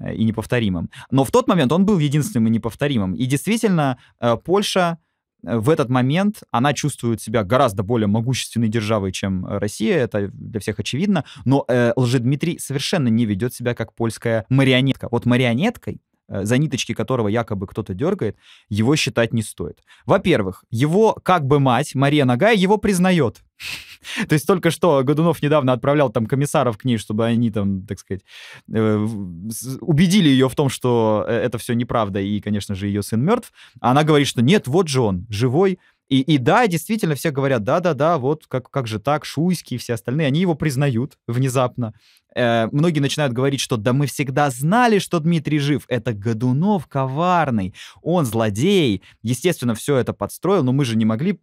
[0.01, 0.91] э, и неповторимым.
[1.11, 3.15] Но в тот момент он был единственным и неповторимым.
[3.15, 4.99] И действительно, э, Польша
[5.47, 10.29] э, в этот момент она чувствует себя гораздо более могущественной державой, чем э, Россия, это
[10.29, 15.09] для всех очевидно, но э, Лжедмитрий совершенно не ведет себя как польская марионетка.
[15.11, 18.37] Вот марионеткой, э, за ниточки которого якобы кто-то дергает,
[18.69, 19.81] его считать не стоит.
[20.07, 23.43] Во-первых, его как бы мать, Мария Нагая, его признает.
[24.29, 27.99] То есть только что Годунов недавно отправлял там комиссаров к ней, чтобы они там, так
[27.99, 28.23] сказать,
[28.73, 29.07] э,
[29.81, 33.53] убедили ее в том, что э, это все неправда, и, конечно же, ее сын мертв.
[33.81, 35.79] А она говорит, что нет, вот же он, живой.
[36.09, 39.95] И, и да, действительно, все говорят, да-да-да, вот как, как же так, Шуйский и все
[39.95, 41.95] остальные, они его признают внезапно.
[42.35, 45.85] Э, многие начинают говорить, что да мы всегда знали, что Дмитрий жив.
[45.89, 49.03] Это Годунов коварный, он злодей.
[49.23, 51.41] Естественно, все это подстроил, но мы же не могли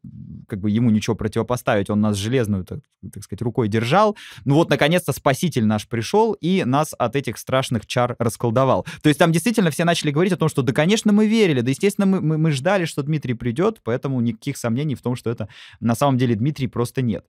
[0.48, 1.90] как бы ему ничего противопоставить.
[1.90, 2.80] Он нас железную, так,
[3.14, 4.18] так сказать, рукой держал.
[4.46, 8.86] Ну вот, наконец-то, спаситель наш пришел и нас от этих страшных чар расколдовал.
[9.02, 11.70] То есть там действительно все начали говорить о том, что да, конечно, мы верили, да,
[11.70, 15.48] естественно, мы, мы, мы ждали, что Дмитрий придет, поэтому никаких сомнений в том, что это
[15.80, 17.26] на самом деле Дмитрий просто нет.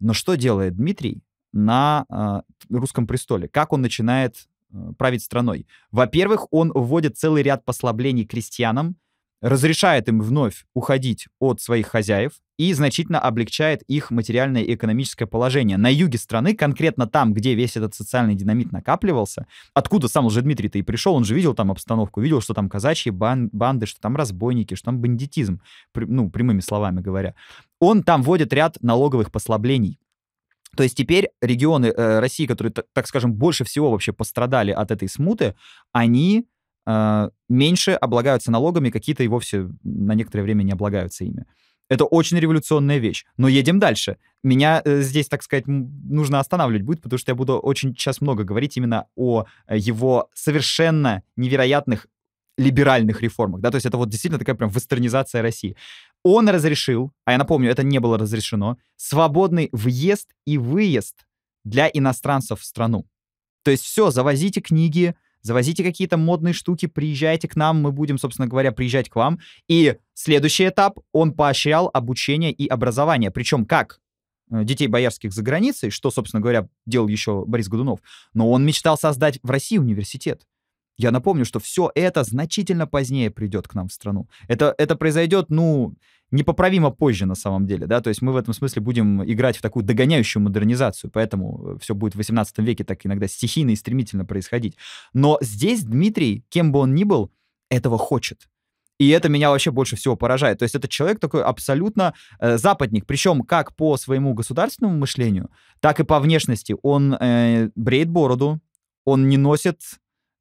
[0.00, 1.22] Но что делает Дмитрий
[1.54, 2.42] на э,
[2.74, 3.48] русском престоле?
[3.48, 5.66] Как он начинает э, править страной?
[5.90, 8.96] Во-первых, он вводит целый ряд послаблений крестьянам,
[9.40, 15.76] разрешает им вновь уходить от своих хозяев и значительно облегчает их материальное и экономическое положение.
[15.76, 20.78] На юге страны, конкретно там, где весь этот социальный динамит накапливался, откуда сам уже Дмитрий-то
[20.78, 24.16] и пришел, он же видел там обстановку, видел, что там казачьи бан- банды, что там
[24.16, 25.60] разбойники, что там бандитизм,
[25.92, 27.34] при- ну, прямыми словами говоря.
[27.80, 29.98] Он там вводит ряд налоговых послаблений.
[30.76, 35.08] То есть теперь регионы э, России, которые, так, скажем, больше всего вообще пострадали от этой
[35.08, 35.54] смуты,
[35.92, 36.46] они
[36.86, 41.46] э, меньше облагаются налогами, какие-то и вовсе на некоторое время не облагаются ими.
[41.90, 43.24] Это очень революционная вещь.
[43.36, 44.16] Но едем дальше.
[44.42, 48.44] Меня э, здесь, так сказать, нужно останавливать будет, потому что я буду очень сейчас много
[48.44, 52.06] говорить именно о э, его совершенно невероятных
[52.56, 55.76] либеральных реформах, да, то есть это вот действительно такая прям вестернизация России.
[56.22, 61.26] Он разрешил, а я напомню, это не было разрешено, свободный въезд и выезд
[61.64, 63.06] для иностранцев в страну.
[63.64, 68.46] То есть все, завозите книги, завозите какие-то модные штуки, приезжайте к нам, мы будем, собственно
[68.46, 69.40] говоря, приезжать к вам.
[69.68, 73.30] И следующий этап, он поощрял обучение и образование.
[73.30, 74.00] Причем как?
[74.50, 78.00] Э, детей боярских за границей, что, собственно говоря, делал еще Борис Годунов,
[78.34, 80.46] но он мечтал создать в России университет.
[80.96, 84.28] Я напомню, что все это значительно позднее придет к нам в страну.
[84.48, 85.94] Это, это произойдет, ну,
[86.30, 89.62] непоправимо позже на самом деле, да, то есть мы в этом смысле будем играть в
[89.62, 94.76] такую догоняющую модернизацию, поэтому все будет в 18 веке так иногда стихийно и стремительно происходить.
[95.12, 97.30] Но здесь Дмитрий, кем бы он ни был,
[97.70, 98.48] этого хочет.
[98.98, 100.58] И это меня вообще больше всего поражает.
[100.58, 105.98] То есть это человек такой абсолютно э, западник, причем как по своему государственному мышлению, так
[105.98, 106.76] и по внешности.
[106.82, 108.60] Он э, бреет бороду,
[109.04, 109.80] он не носит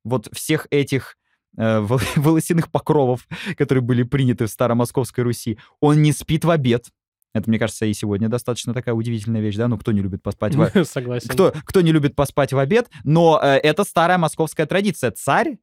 [0.03, 1.17] вот всех этих
[1.57, 1.79] э,
[2.15, 3.27] волосяных покровов,
[3.57, 5.57] которые были приняты в Старомосковской Руси.
[5.79, 6.87] Он не спит в обед.
[7.33, 9.67] Это, мне кажется, и сегодня достаточно такая удивительная вещь, да?
[9.67, 10.85] Ну, кто не любит поспать в...
[10.85, 11.29] Согласен.
[11.29, 12.89] Кто, кто не любит поспать в обед?
[13.03, 15.09] Но э, это старая московская традиция.
[15.11, 15.57] Царь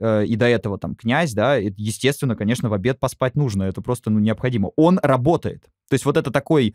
[0.00, 4.08] э, и до этого там князь, да, естественно, конечно, в обед поспать нужно, это просто,
[4.08, 4.70] ну, необходимо.
[4.76, 5.64] Он работает.
[5.88, 6.74] То есть вот это такой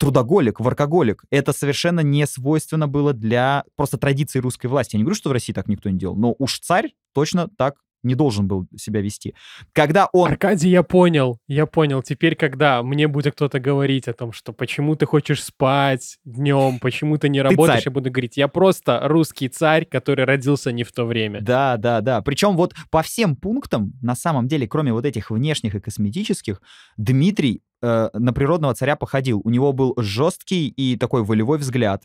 [0.00, 1.24] трудоголик, воркоголик.
[1.30, 4.96] Это совершенно не свойственно было для просто традиции русской власти.
[4.96, 7.74] Я не говорю, что в России так никто не делал, но уж царь точно так
[8.02, 9.34] не должен был себя вести.
[9.74, 10.30] Когда он...
[10.30, 12.02] Аркадий, я понял, я понял.
[12.02, 17.18] Теперь, когда мне будет кто-то говорить о том, что почему ты хочешь спать днем, почему
[17.18, 20.92] ты не работаешь, ты я буду говорить, я просто русский царь, который родился не в
[20.92, 21.42] то время.
[21.42, 22.22] Да, да, да.
[22.22, 26.62] Причем вот по всем пунктам, на самом деле, кроме вот этих внешних и косметических,
[26.96, 29.40] Дмитрий э, на природного царя походил.
[29.44, 32.02] У него был жесткий и такой волевой взгляд.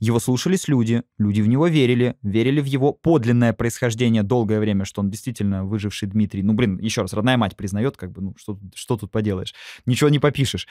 [0.00, 5.00] Его слушались люди, люди в него верили, верили в его подлинное происхождение долгое время, что
[5.00, 6.42] он действительно выживший Дмитрий.
[6.42, 9.54] Ну, блин, еще раз, родная мать признает, как бы, ну, что, что тут поделаешь?
[9.86, 10.66] Ничего не попишешь.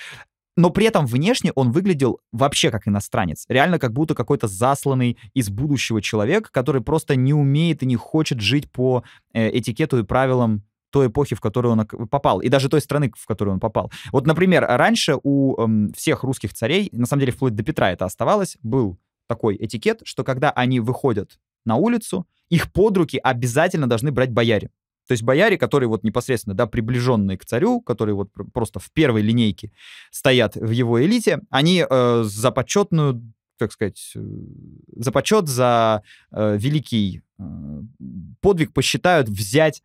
[0.58, 3.45] Но при этом внешне он выглядел вообще как иностранец.
[3.47, 8.41] Реально как будто какой-то засланный из будущего человек, который просто не умеет и не хочет
[8.41, 9.03] жить по
[9.34, 13.26] э, этикету и правилам той эпохи, в которую он попал, и даже той страны, в
[13.26, 13.92] которую он попал.
[14.12, 18.06] Вот, например, раньше у эм, всех русских царей, на самом деле вплоть до Петра это
[18.06, 24.12] оставалось, был такой этикет, что когда они выходят на улицу, их под руки обязательно должны
[24.12, 24.72] брать бояре.
[25.08, 29.22] То есть бояре, которые вот непосредственно, да, приближенные к царю, которые вот просто в первой
[29.22, 29.72] линейке
[30.12, 34.20] стоят в его элите, они э, за почетную, как сказать, э,
[34.96, 37.44] за почет, за э, великий э,
[38.42, 39.82] подвиг посчитают взять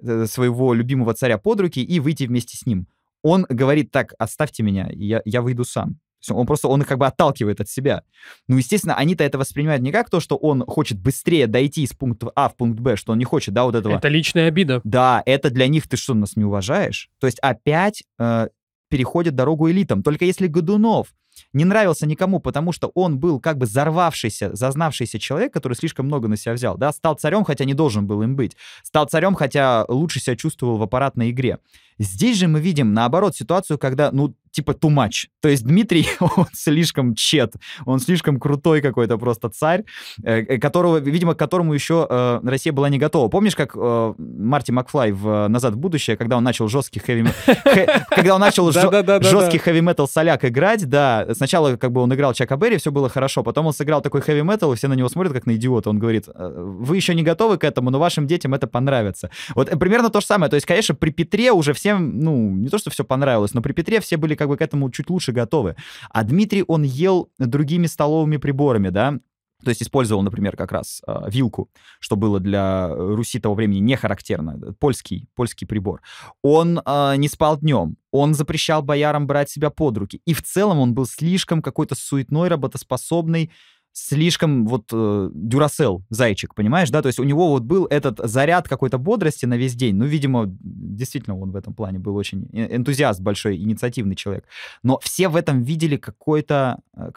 [0.00, 2.86] своего любимого царя под руки и выйти вместе с ним.
[3.22, 5.98] Он говорит так, оставьте меня, я, я выйду сам.
[6.30, 8.02] Он просто, он их как бы отталкивает от себя.
[8.48, 12.30] Ну, естественно, они-то это воспринимают не как то, что он хочет быстрее дойти из пункта
[12.34, 13.96] А в пункт Б, что он не хочет, да, вот этого.
[13.96, 14.80] Это личная обида.
[14.84, 17.10] Да, это для них, ты что, нас не уважаешь?
[17.20, 18.48] То есть опять э,
[18.88, 20.02] переходит дорогу элитам.
[20.02, 21.08] Только если Годунов
[21.52, 26.28] не нравился никому, потому что он был как бы зарвавшийся, зазнавшийся человек, который слишком много
[26.28, 29.84] на себя взял, да, стал царем, хотя не должен был им быть, стал царем, хотя
[29.88, 31.58] лучше себя чувствовал в аппаратной игре.
[31.98, 35.26] Здесь же мы видим, наоборот, ситуацию, когда, ну, типа too much.
[35.40, 39.84] То есть Дмитрий, он слишком чет, он слишком крутой какой-то просто царь,
[40.22, 43.28] э, э, которого, видимо, к которому еще э, Россия была не готова.
[43.28, 47.24] Помнишь, как Марти Макфлай в «Назад в будущее», когда он начал жесткий хэви...
[48.10, 52.76] Когда он начал жесткий хэви-метал соляк играть, да, сначала как бы он играл Чака Берри,
[52.76, 55.56] все было хорошо, потом он сыграл такой хэви-метал, и все на него смотрят как на
[55.56, 55.90] идиота.
[55.90, 59.30] Он говорит, вы еще не готовы к этому, но вашим детям это понравится.
[59.54, 60.50] Вот примерно то же самое.
[60.50, 63.72] То есть, конечно, при Петре уже всем, ну, не то, что все понравилось, но при
[63.72, 65.76] Петре все были как бы к этому чуть лучше готовы.
[66.10, 69.18] А Дмитрий, он ел другими столовыми приборами, да,
[69.64, 73.96] то есть использовал, например, как раз э, вилку, что было для Руси того времени не
[73.96, 76.02] характерно, польский, польский прибор.
[76.42, 80.20] Он э, не спал днем, он запрещал боярам брать себя под руки.
[80.26, 83.50] И в целом он был слишком какой-то суетной, работоспособный,
[83.94, 87.00] слишком вот э, дюрасел, зайчик, понимаешь, да?
[87.00, 89.94] То есть у него вот был этот заряд какой-то бодрости на весь день.
[89.94, 94.46] Ну, видимо, действительно он в этом плане был очень энтузиаст большой, инициативный человек.
[94.82, 97.10] Но все в этом видели какое-то э,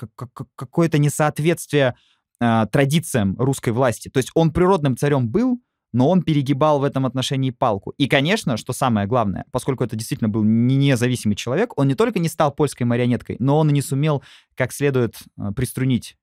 [0.55, 1.95] какое-то несоответствие
[2.39, 4.09] э, традициям русской власти.
[4.09, 5.59] То есть он природным царем был,
[5.93, 7.91] но он перегибал в этом отношении палку.
[7.97, 12.19] И, конечно, что самое главное, поскольку это действительно был не независимый человек, он не только
[12.19, 14.21] не стал польской марионеткой, но он и не сумел
[14.55, 16.15] как следует э, приструнить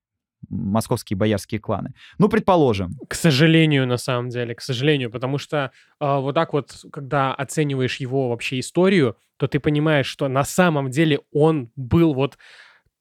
[0.49, 1.95] московские боярские кланы.
[2.18, 2.92] Ну, предположим.
[3.09, 5.70] К сожалению, на самом деле, к сожалению, потому что
[6.01, 10.90] э, вот так вот, когда оцениваешь его вообще историю, то ты понимаешь, что на самом
[10.90, 12.38] деле он был вот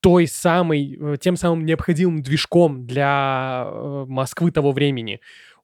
[0.03, 5.21] той самой, э, тем самым необходимым движком для э, Москвы того времени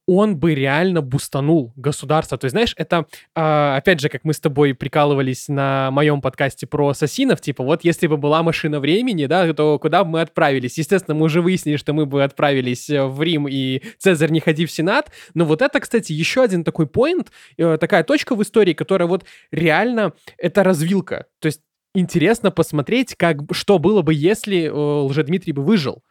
[0.09, 2.35] он бы реально бустанул государство.
[2.37, 3.05] То есть, знаешь, это,
[3.35, 7.83] э, опять же, как мы с тобой прикалывались на моем подкасте про ассасинов, типа, вот
[7.83, 10.79] если бы была машина времени, да, то куда бы мы отправились?
[10.79, 14.65] Естественно, мы уже выяснили, что мы бы отправились э, в Рим, и Цезарь не ходи
[14.65, 15.11] в Сенат.
[15.35, 19.25] Но вот это, кстати, еще один такой поинт, э, такая точка в истории, которая вот
[19.51, 21.27] реально, это развилка.
[21.39, 21.61] То есть
[21.93, 26.01] интересно посмотреть, как, что было бы, если э, Лжедмитрий бы выжил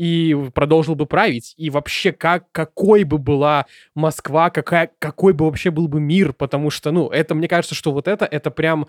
[0.00, 1.52] и продолжил бы править.
[1.58, 6.70] И вообще, как, какой бы была Москва, какая, какой бы вообще был бы мир, потому
[6.70, 8.86] что, ну, это, мне кажется, что вот это, это прям,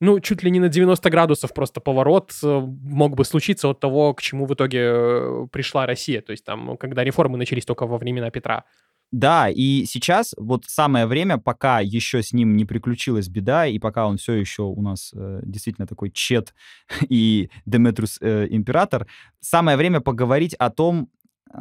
[0.00, 4.12] ну, чуть ли не на 90 градусов просто поворот э, мог бы случиться от того,
[4.12, 6.20] к чему в итоге э, пришла Россия.
[6.20, 8.64] То есть там, когда реформы начались только во времена Петра.
[9.12, 14.06] Да, и сейчас вот самое время, пока еще с ним не приключилась беда, и пока
[14.06, 16.54] он все еще у нас э, действительно такой чет
[17.08, 19.08] и Деметрус э, император,
[19.40, 21.08] самое время поговорить о том,
[21.52, 21.58] э,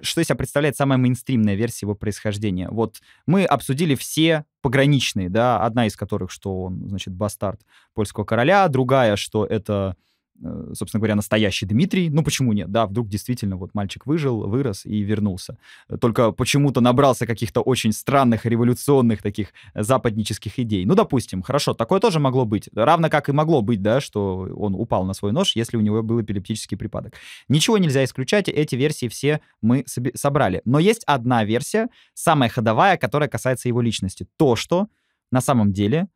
[0.00, 2.68] что из себя представляет самая мейнстримная версия его происхождения.
[2.68, 2.96] Вот
[3.26, 7.60] мы обсудили все пограничные, да, одна из которых, что он, значит, бастард
[7.94, 9.96] польского короля, другая, что это
[10.40, 12.10] собственно говоря, настоящий Дмитрий.
[12.10, 12.70] Ну, почему нет?
[12.70, 15.58] Да, вдруг действительно вот мальчик выжил, вырос и вернулся.
[16.00, 20.84] Только почему-то набрался каких-то очень странных революционных таких западнических идей.
[20.84, 22.68] Ну, допустим, хорошо, такое тоже могло быть.
[22.74, 26.02] Равно как и могло быть, да, что он упал на свой нож, если у него
[26.02, 27.14] был эпилептический припадок.
[27.48, 29.84] Ничего нельзя исключать, эти версии все мы
[30.14, 30.62] собрали.
[30.64, 34.26] Но есть одна версия, самая ходовая, которая касается его личности.
[34.36, 34.88] То, что
[35.30, 36.08] на самом деле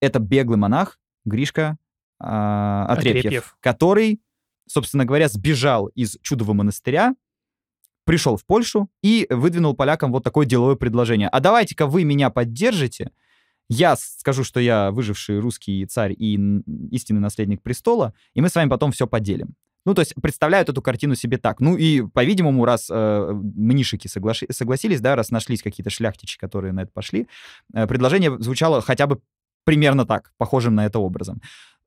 [0.00, 1.78] это беглый монах Гришка
[2.20, 4.20] а, Отрепьев, Отрепьев, который,
[4.66, 7.14] собственно говоря, сбежал из Чудового монастыря,
[8.04, 11.28] пришел в Польшу и выдвинул полякам вот такое деловое предложение.
[11.28, 13.10] А давайте-ка вы меня поддержите,
[13.68, 16.34] я скажу, что я выживший русский царь и
[16.90, 19.54] истинный наследник престола, и мы с вами потом все поделим.
[19.84, 21.60] Ну, то есть представляют эту картину себе так.
[21.60, 26.80] Ну и, по-видимому, раз э, мнишики соглаши- согласились, да, раз нашлись какие-то шляхтичи, которые на
[26.80, 27.26] это пошли,
[27.74, 29.20] э, предложение звучало хотя бы
[29.64, 31.40] примерно так, похожим на это образом.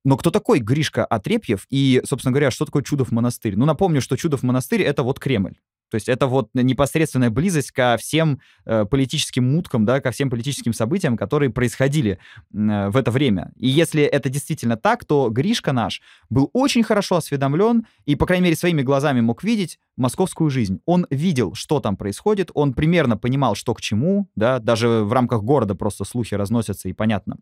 [0.04, 3.56] Но кто такой Гришка Отрепьев и, собственно говоря, что такое Чудов монастырь?
[3.56, 5.56] Ну, напомню, что Чудов монастырь— это вот Кремль.
[5.92, 10.74] То есть это вот непосредственная близость ко всем э, политическим муткам, да, ко всем политическим
[10.74, 12.12] событиям, которые происходили
[12.54, 13.52] э, в это время.
[13.58, 18.46] И если это действительно так, то Гришка наш был очень хорошо осведомлен и, по крайней
[18.46, 20.80] мере, своими глазами мог видеть московскую жизнь.
[20.86, 25.44] Он видел, что там происходит, он примерно понимал, что к чему, да, даже в рамках
[25.44, 27.36] города просто слухи разносятся, и понятно,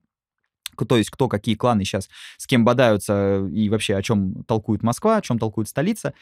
[0.85, 5.17] то есть кто какие кланы сейчас с кем бодаются и вообще о чем толкует Москва,
[5.17, 6.13] о чем толкует столица.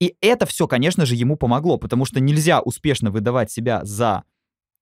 [0.00, 4.24] И это все, конечно же, ему помогло, потому что нельзя успешно выдавать себя за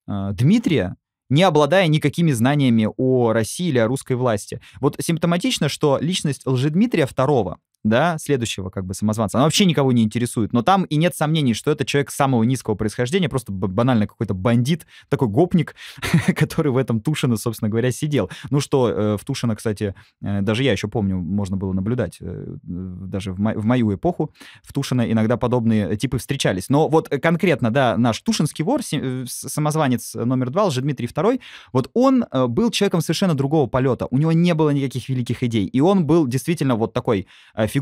[0.06, 0.96] э, Дмитрия,
[1.28, 4.60] не обладая никакими знаниями о России или о русской власти.
[4.80, 10.02] Вот симптоматично, что личность Лжедмитрия II да, следующего как бы самозванца, она вообще никого не
[10.02, 10.52] интересует.
[10.52, 14.86] Но там и нет сомнений, что это человек самого низкого происхождения, просто банально какой-то бандит,
[15.08, 15.74] такой гопник,
[16.36, 18.30] который в этом Тушино, собственно говоря, сидел.
[18.50, 22.56] Ну что, э, в Тушино, кстати, э, даже я еще помню, можно было наблюдать, э,
[22.62, 26.68] даже в, мо- в мою эпоху в Тушино иногда подобные типы встречались.
[26.68, 28.80] Но вот конкретно, да, наш тушинский вор,
[29.26, 31.40] самозванец номер два, Дмитрий II,
[31.72, 34.06] вот он был человеком совершенно другого полета.
[34.10, 35.66] У него не было никаких великих идей.
[35.66, 37.26] И он был действительно вот такой
[37.56, 37.77] фигурой,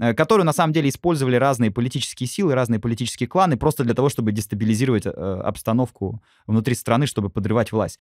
[0.00, 4.08] э, которую на самом деле использовали разные политические силы, разные политические кланы просто для того,
[4.08, 7.98] чтобы дестабилизировать э, обстановку внутри страны, чтобы подрывать власть.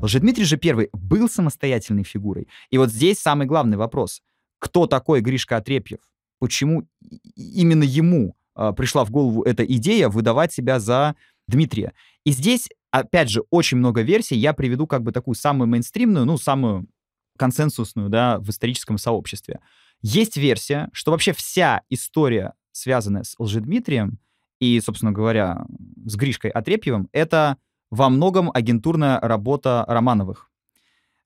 [0.00, 2.48] Лжедмитрий же первый был самостоятельной фигурой.
[2.70, 4.22] И вот здесь самый главный вопрос.
[4.58, 6.00] Кто такой Гришка Отрепьев?
[6.38, 6.88] Почему
[7.34, 8.36] именно ему
[8.76, 11.14] пришла в голову эта идея выдавать себя за
[11.46, 11.92] Дмитрия.
[12.24, 14.36] И здесь, опять же, очень много версий.
[14.36, 16.86] Я приведу как бы такую самую мейнстримную, ну, самую
[17.38, 19.60] консенсусную, да, в историческом сообществе.
[20.02, 24.18] Есть версия, что вообще вся история, связанная с Лжедмитрием
[24.60, 25.64] и, собственно говоря,
[26.04, 27.56] с Гришкой Отрепьевым, это
[27.90, 30.50] во многом агентурная работа Романовых.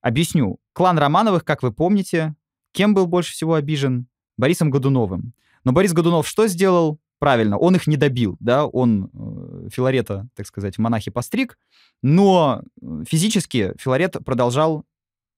[0.01, 0.59] Объясню.
[0.73, 2.35] Клан Романовых, как вы помните,
[2.71, 4.07] кем был больше всего обижен?
[4.37, 5.33] Борисом Годуновым.
[5.63, 6.99] Но Борис Годунов что сделал?
[7.23, 11.57] Правильно, он их не добил, да, он э, Филарета, так сказать, в монахи постриг,
[12.01, 14.83] но э, физически Филарет продолжал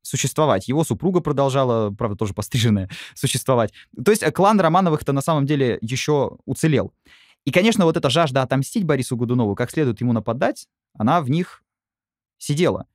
[0.02, 0.68] существовать.
[0.68, 3.72] Его супруга продолжала, правда, тоже постриженная, существовать.
[4.04, 6.92] То есть клан Романовых-то на самом деле еще уцелел.
[7.46, 10.68] И, конечно, вот эта жажда отомстить Борису Годунову, как следует ему нападать,
[10.98, 11.62] она в них
[12.40, 12.88] сидела.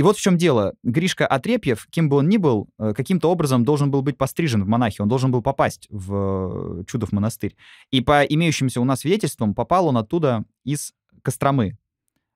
[0.00, 0.72] И вот в чем дело.
[0.82, 4.66] Гришка Отрепьев, кем бы он ни был, э, каким-то образом должен был быть пострижен в
[4.66, 7.54] монахи, он должен был попасть в э, Чудов монастырь.
[7.90, 11.76] И по имеющимся у нас свидетельствам попал он оттуда из Костромы.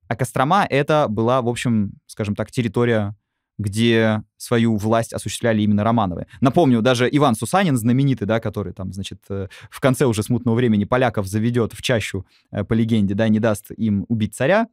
[0.09, 3.17] А Кострома— это была, в общем, скажем так, территория
[3.57, 6.27] где свою власть осуществляли именно Романовы.
[6.43, 10.85] Напомню, даже Иван Сусанин, знаменитый, да, который там, значит, э, в конце уже смутного времени
[10.85, 14.67] поляков заведет в чащу, по легенде, да, не даст им убить царя,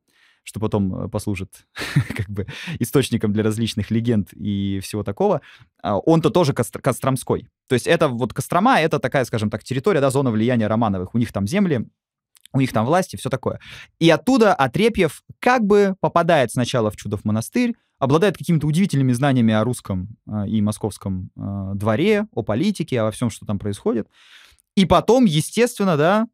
[0.44, 1.68] что потом э, послужит
[2.16, 2.48] как бы
[2.80, 5.42] источником для различных легенд и всего такого,
[5.82, 7.48] а, он-то тоже Костромской.
[7.68, 11.14] То есть это вот Кострома, это такая, скажем так, территория, да, зона влияния Романовых.
[11.14, 11.88] У них там земли,
[12.54, 13.60] у них там власти, все такое.
[14.00, 19.64] И оттуда Отрепьев как бы попадает сначала в Чудов монастырь, обладает какими-то удивительными знаниями о
[19.64, 24.08] русском э, и московском э, дворе, о политике, о всем, что там происходит.
[24.76, 26.28] И потом, естественно, да,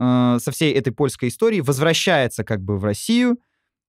[0.00, 3.38] э, со всей этой польской историей возвращается как бы в Россию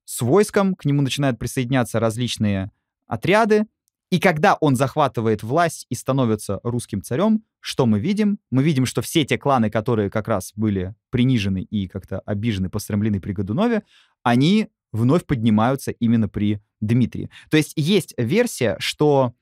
[0.05, 2.71] с войском, к нему начинают присоединяться различные
[3.07, 3.65] отряды,
[4.11, 8.39] и когда он захватывает власть и становится русским царем, что мы видим?
[8.51, 13.19] Мы видим, что все те кланы, которые как раз были принижены и как-то обижены, постремлены
[13.19, 13.83] при Годунове,
[14.21, 17.29] они вновь поднимаются именно при Дмитрии.
[17.49, 19.33] То есть есть версия, что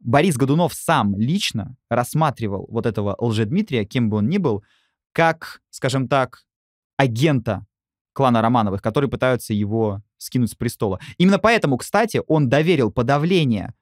[0.00, 4.64] Борис Годунов сам лично рассматривал вот этого лжедмитрия, кем бы он ни был,
[5.18, 6.44] как, скажем так,
[6.96, 7.66] агента
[8.12, 11.00] клана Романовых, которые пытаются его скинуть с престола.
[11.16, 13.74] Именно поэтому, кстати, он доверил подавление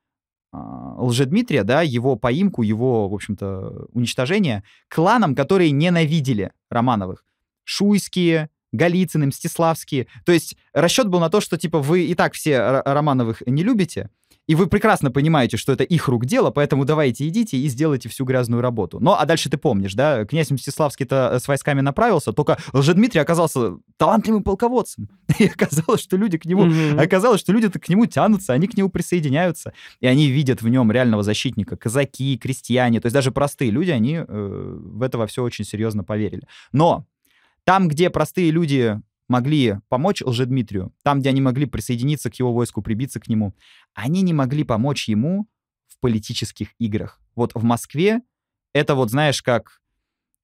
[0.50, 7.22] а, Лжедмитрия, да, его поимку, его, в общем-то, уничтожение кланам, которые ненавидели Романовых.
[7.64, 10.06] Шуйские, Голицыны, Мстиславские.
[10.24, 14.08] То есть расчет был на то, что, типа, вы и так все Романовых не любите,
[14.46, 18.24] и вы прекрасно понимаете, что это их рук дело, поэтому давайте идите и сделайте всю
[18.24, 18.98] грязную работу.
[19.00, 23.76] Ну, а дальше ты помнишь, да, князь Мстиславский-то э, с войсками направился, только Лжедмитрий оказался
[23.96, 25.08] талантливым полководцем.
[25.38, 27.02] И оказалось, что люди к нему, mm-hmm.
[27.02, 30.92] оказалось, что люди к нему тянутся, они к нему присоединяются, и они видят в нем
[30.92, 31.76] реального защитника.
[31.76, 36.04] Казаки, крестьяне, то есть даже простые люди, они э, в это во все очень серьезно
[36.04, 36.46] поверили.
[36.72, 37.04] Но
[37.64, 42.82] там, где простые люди могли помочь Лжедмитрию, там, где они могли присоединиться к его войску,
[42.82, 43.54] прибиться к нему,
[43.94, 45.48] они не могли помочь ему
[45.88, 47.20] в политических играх.
[47.34, 48.20] Вот в Москве
[48.72, 49.80] это вот, знаешь, как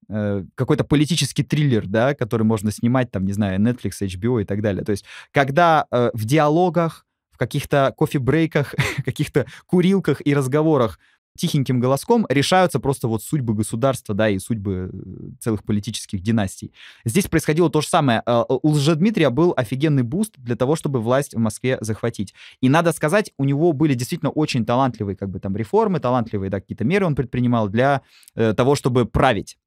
[0.09, 4.63] э, какой-то политический триллер, да, который можно снимать, там, не знаю, Netflix, HBO и так
[4.63, 4.85] далее.
[4.85, 8.75] То есть, когда э, в диалогах, в каких-то кофе-брейках,
[9.05, 10.99] каких-то курилках и разговорах
[11.37, 16.73] тихеньким голоском решаются просто вот судьбы государства, да, и судьбы э, целых политических династий.
[17.05, 18.23] Здесь происходило то же самое.
[18.27, 22.35] Э, у Лжедмитрия был офигенный boost для того, чтобы власть в Москве захватить.
[22.61, 26.61] И надо сказать, у него были действительно очень талантливые как бы там реформы, талантливые, да,
[26.61, 28.03] какие-то меры он предпринимал для
[28.35, 29.59] э, того, чтобы править.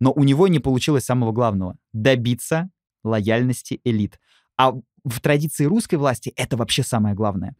[0.00, 2.70] Но у него не получилось самого главного— добиться
[3.04, 4.18] лояльности элит.
[4.56, 4.72] А
[5.04, 7.54] в традиции русской власти это вообще самое главное.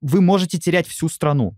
[0.00, 1.56] Вы можете терять всю страну,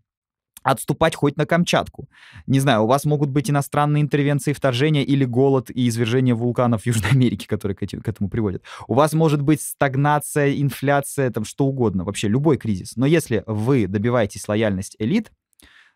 [0.64, 2.08] отступать хоть на Камчатку.
[2.46, 6.86] Не знаю, у вас могут быть иностранные интервенции, вторжения или голод и извержение вулканов в
[6.86, 8.64] Южной Америке, которые к, этому приводят.
[8.88, 12.96] У вас может быть стагнация, инфляция, там что угодно, вообще любой кризис.
[12.96, 15.30] Но если вы добиваетесь лояльность элит,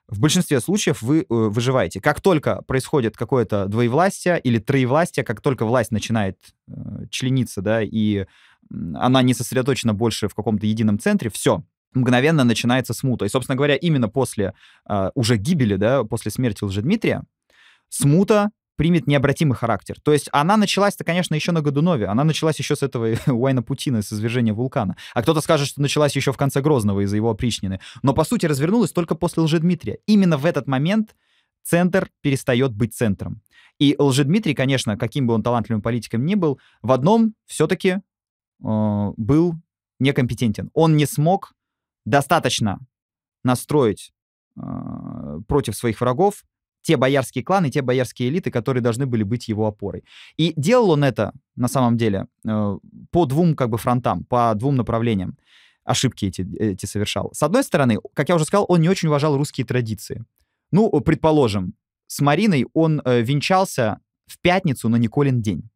[0.07, 2.01] в большинстве случаев вы э, выживаете.
[2.01, 6.73] Как только происходит какое-то двоевластие или троевластие, как только власть начинает э,
[7.11, 8.25] члениться, да, и
[8.95, 11.63] она не сосредоточена больше в каком-то едином центре, все,
[11.95, 13.25] мгновенно начинается смута.
[13.25, 14.55] И, собственно говоря, именно после
[14.89, 17.23] э, уже гибели, да, после смерти Лжедмитрия,
[17.89, 19.97] смута примет необратимый характер.
[20.01, 22.07] То есть она началась-то, конечно, еще на Годунове.
[22.07, 24.97] Она началась еще с этого Уайна Путина, с извержения вулкана.
[25.15, 27.81] А кто-то скажет, что началась еще в конце Грозного из-за его опричнины.
[28.03, 29.99] Но, по сути, развернулась только после Лжедмитрия.
[30.07, 31.17] Именно в этот момент
[31.65, 33.43] центр перестает быть центром.
[33.81, 37.99] И Лжедмитрий, конечно, каким бы он талантливым политиком ни был, в одном все-таки э,
[38.61, 39.55] был
[39.99, 40.71] некомпетентен.
[40.73, 41.53] Он не смог
[42.09, 42.79] достаточно
[43.45, 44.13] настроить
[44.57, 44.61] э,
[45.47, 46.45] против своих врагов
[46.83, 50.05] те боярские кланы, те боярские элиты, которые должны были быть его опорой.
[50.39, 52.79] И делал он это, на самом деле, э,
[53.11, 55.37] по двум как бы фронтам, по двум направлениям.
[55.85, 57.31] Ошибки эти, эти совершал.
[57.35, 60.25] С одной стороны, как я уже сказал, он не очень уважал русские традиции.
[60.71, 61.75] Ну, предположим,
[62.07, 65.69] с Мариной он э, венчался в пятницу на Николин день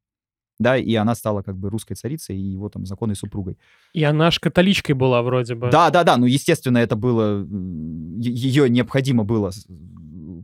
[0.59, 3.59] да, и она стала как бы русской царицей и его там законной супругой.
[3.93, 5.71] И она ж католичкой была вроде бы.
[5.71, 7.47] Да, да, да, ну, естественно, это было,
[8.21, 9.51] ее необходимо было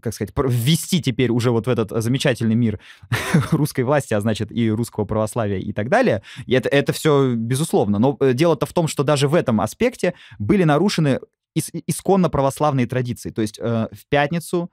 [0.00, 2.80] как сказать, ввести теперь уже вот в этот замечательный мир
[3.50, 6.22] русской власти, а значит и русского православия и так далее.
[6.46, 7.98] И это, это все безусловно.
[7.98, 11.20] Но э, дело-то в том, что даже в этом аспекте были нарушены
[11.56, 13.30] ис- исконно православные традиции.
[13.30, 14.70] То есть э, в пятницу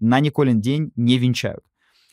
[0.00, 1.64] на Николин день не венчают.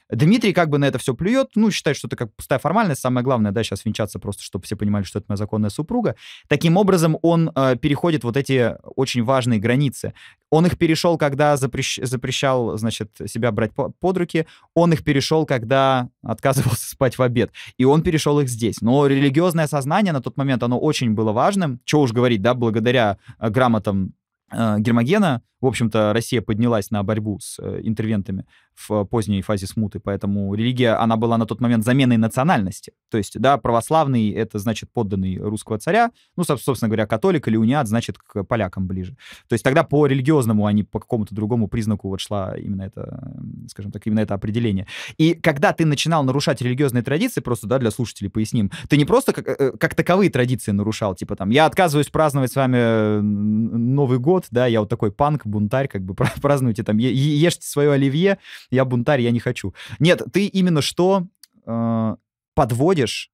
[0.10, 3.24] Дмитрий как бы на это все плюет, ну, считает, что это как пустая формальность, самое
[3.24, 6.16] главное, да, сейчас венчаться просто, чтобы все понимали, что это моя законная супруга.
[6.47, 10.14] Таким образом, он э, переходит вот эти очень важные границы.
[10.49, 11.99] Он их перешел, когда запрещ...
[12.01, 14.47] запрещал, значит, себя брать по под руки.
[14.74, 17.51] Он их перешел, когда отказывался спать в обед.
[17.78, 18.82] И он перешел их здесь.
[18.82, 21.80] Но религиозное сознание на тот момент, оно очень было важным.
[21.86, 24.14] Чего уж говорить, да, благодаря э, грамотам
[24.51, 28.45] э, Гермогена, в общем-то, Россия поднялась на борьбу с э, интервентами
[28.88, 32.94] в поздней фазе смуты, поэтому религия, она была на тот момент заменой национальности.
[33.10, 37.88] То есть, да, православный— это, значит, подданный русского царя, ну, собственно говоря, католик или униат,
[37.88, 39.16] значит, к полякам ближе.
[39.48, 43.34] То есть тогда по религиозному, а не по какому-то другому признаку вот шла именно это,
[43.70, 44.88] скажем так, именно это определение.
[45.18, 49.34] И когда ты начинал нарушать религиозные традиции, просто, да, для слушателей поясним, ты не просто
[49.34, 54.46] как, э, как таковые традиции нарушал, типа там, я отказываюсь праздновать с вами Новый год,
[54.52, 58.38] да, я вот такой панк, бунтарь, как бы празднуйте там, ешьте свое оливье,
[58.72, 59.74] я бунтарь, я не хочу.
[59.99, 61.28] Нет, ты именно что
[61.65, 62.15] э,
[62.53, 63.32] подводишь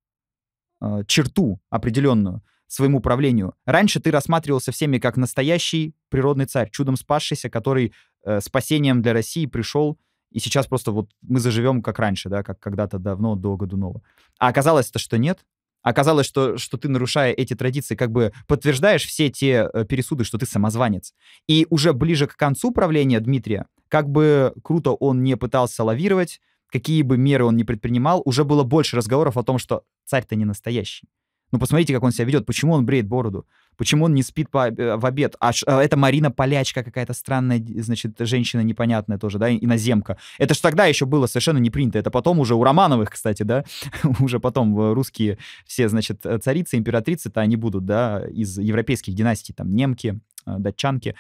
[0.82, 3.54] э, черту определенную своему правлению.
[3.66, 9.46] Раньше ты рассматривался всеми как настоящий природный царь, чудом спасшийся, который э, спасением для России
[9.46, 10.00] пришел,
[10.32, 14.02] и сейчас просто вот мы заживем как раньше, да, как когда-то давно, до Годунова.
[14.38, 15.40] А оказалось-то, что нет.
[15.86, 20.40] Оказалось, что, что ты, нарушая эти традиции, как бы подтверждаешь все те э, пересуды, что
[20.40, 21.14] ты самозванец.
[21.48, 27.04] И уже ближе к концу правления Дмитрия, как бы круто он не пытался лавировать, какие
[27.04, 31.08] бы меры он не предпринимал, уже было больше разговоров о том, что царь-то не настоящий.
[31.52, 32.48] Ну, посмотрите, как он себя ведет.
[32.48, 33.46] Почему он бреет бороду?
[33.78, 35.36] Почему он не спит по, э, в обед?
[35.40, 40.18] А, а это Марина Полячка какая-то странная, значит, женщина непонятная тоже, да, иноземка.
[40.38, 42.00] Это ж тогда еще было совершенно не принято.
[42.00, 43.64] Это потом уже у Романовых, кстати, да,
[44.20, 50.20] уже потом русские все, значит, царицы, императрицы-то они будут, да, из европейских династий, там, немки,
[50.46, 51.16] э, датчанки.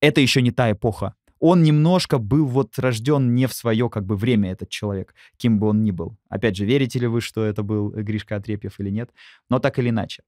[0.00, 4.14] Это еще не та эпоха он немножко был вот рожден не в свое как бы
[4.14, 6.16] время, этот человек, кем бы он ни был.
[6.28, 9.10] Опять же, верите ли вы, что это был Гришка Отрепьев или нет?
[9.48, 10.22] Но так или иначе.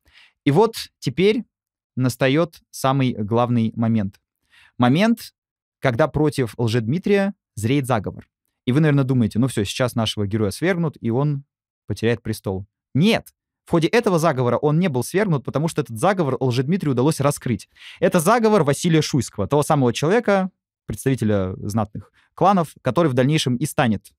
[0.45, 1.45] И вот теперь
[1.97, 4.21] настает самый главный момент.
[4.79, 5.35] Момент,
[5.79, 8.29] когда против Лжедмитрия зреет заговор.
[8.65, 11.45] И вы, наверное, думаете, ну все, сейчас нашего героя свергнут, и он
[11.87, 12.67] потеряет престол.
[12.95, 13.29] Нет!
[13.65, 17.69] В ходе этого заговора он не был свергнут, потому что этот заговор Лжедмитрию удалось раскрыть.
[18.01, 20.51] Это заговор Василия Шуйского, того самого человека,
[20.87, 24.13] представителя знатных кланов, который в дальнейшем и станет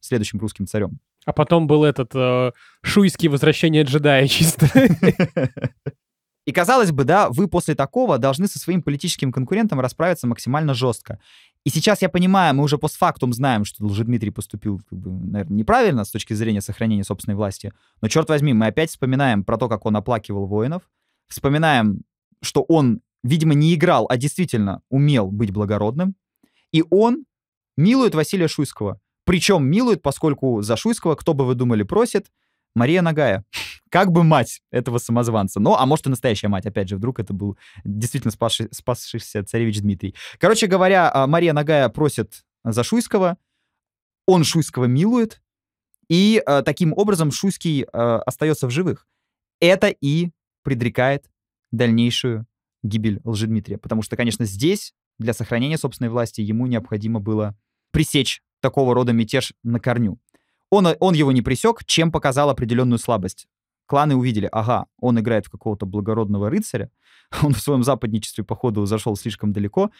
[0.00, 0.98] следующим русским царем.
[1.24, 2.50] А потом был этот э,
[2.82, 4.66] шуйский возвращение джедая чисто.
[6.44, 11.20] И казалось бы, да, вы после такого должны со своим политическим конкурентом расправиться максимально жестко.
[11.64, 16.04] И сейчас я понимаю, мы уже постфактум знаем, что Лжедмитрий поступил, как бы, наверное, неправильно
[16.04, 17.72] с точки зрения сохранения собственной власти.
[18.00, 20.82] Но черт возьми, мы опять вспоминаем про то, как он оплакивал воинов,
[21.28, 22.02] вспоминаем,
[22.42, 26.14] что он видимо, не играл, а действительно умел быть благородным.
[26.72, 27.24] И он
[27.76, 29.00] милует Василия Шуйского.
[29.24, 32.26] Причем милует, поскольку за Шуйского, кто бы вы думали, просит,
[32.74, 33.44] Мария Нагая.
[33.92, 35.60] Как бы мать этого самозванца.
[35.60, 39.82] Ну, а может и настоящая мать, опять же, вдруг это был действительно спасший, спасшийся царевич
[39.82, 40.14] Дмитрий.
[40.38, 43.36] Короче говоря, а, Мария Нагая просит за Шуйского,
[44.26, 45.42] он Шуйского милует,
[46.08, 47.86] и э, таким образом Шуйский э,
[48.24, 49.06] остается в живых.
[49.60, 50.30] Это и
[50.62, 51.30] предрекает
[51.70, 52.46] дальнейшую
[52.82, 53.76] гибель Лжедмитрия.
[53.76, 57.54] Потому что, конечно, здесь для сохранения собственной власти ему необходимо было
[57.90, 60.18] пресечь такого рода мятеж на корню.
[60.70, 63.48] Он, он его не пресек, чем показал определенную слабость.
[63.92, 66.90] Кланы увидели, ага, он играет в какого-то благородного рыцаря,
[67.42, 69.90] он в своем западничестве, походу, зашел слишком далеко.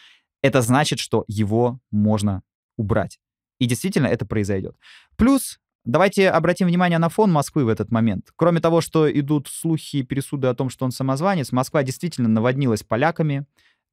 [0.41, 2.41] Это значит, что его можно
[2.75, 3.19] убрать.
[3.59, 4.75] И действительно это произойдет.
[5.15, 8.31] Плюс Давайте обратим внимание на фон Москвы в этот момент.
[8.37, 12.83] Кроме того, что идут слухи и пересуды о том, что он самозванец, Москва действительно наводнилась
[12.83, 13.45] поляками,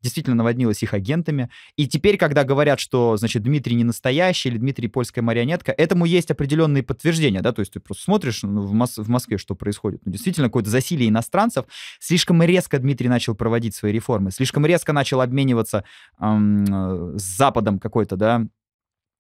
[0.03, 1.51] действительно наводнилась их агентами.
[1.77, 6.31] И теперь, когда говорят, что, значит, Дмитрий не настоящий или Дмитрий польская марионетка, этому есть
[6.31, 10.01] определенные подтверждения, да, то есть ты просто смотришь ну, в, Мос- в Москве, что происходит.
[10.05, 11.67] Ну, действительно, какое-то засилие иностранцев.
[11.99, 15.85] Слишком резко Дмитрий начал проводить свои реформы, слишком резко начал обмениваться
[16.21, 18.47] эм, с Западом какой-то, да,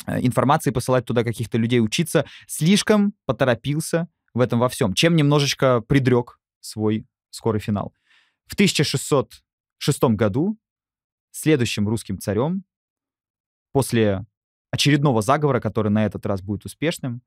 [0.06, 5.80] Э, информации, посылать туда каких-то людей учиться, слишком поторопился в этом во всем, чем немножечко
[5.80, 7.92] придрек свой скорый финал.
[8.46, 10.58] В 1606 году
[11.30, 12.64] следующим русским царем
[13.72, 14.26] после
[14.70, 17.22] очередного заговора, который на этот раз будет успешным,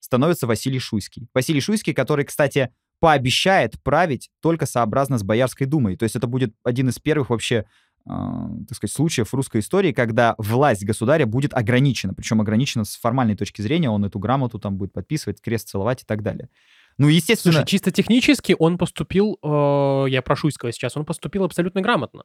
[0.00, 1.28] становится Василий Шуйский.
[1.34, 5.96] Василий Шуйский, который, кстати, пообещает править только сообразно с Боярской думой.
[5.96, 7.66] То есть это будет один из первых вообще
[8.08, 12.94] а, так сказать, случаев в русской истории, когда власть государя будет ограничена, причем ограничена с
[12.94, 16.48] формальной точки зрения, он эту грамоту там будет подписывать, крест целовать и так далее.
[16.98, 17.52] Ну, естественно...
[17.52, 22.24] Слушай, чисто технически он поступил, э, я прошу Шуйского сейчас, он поступил абсолютно грамотно.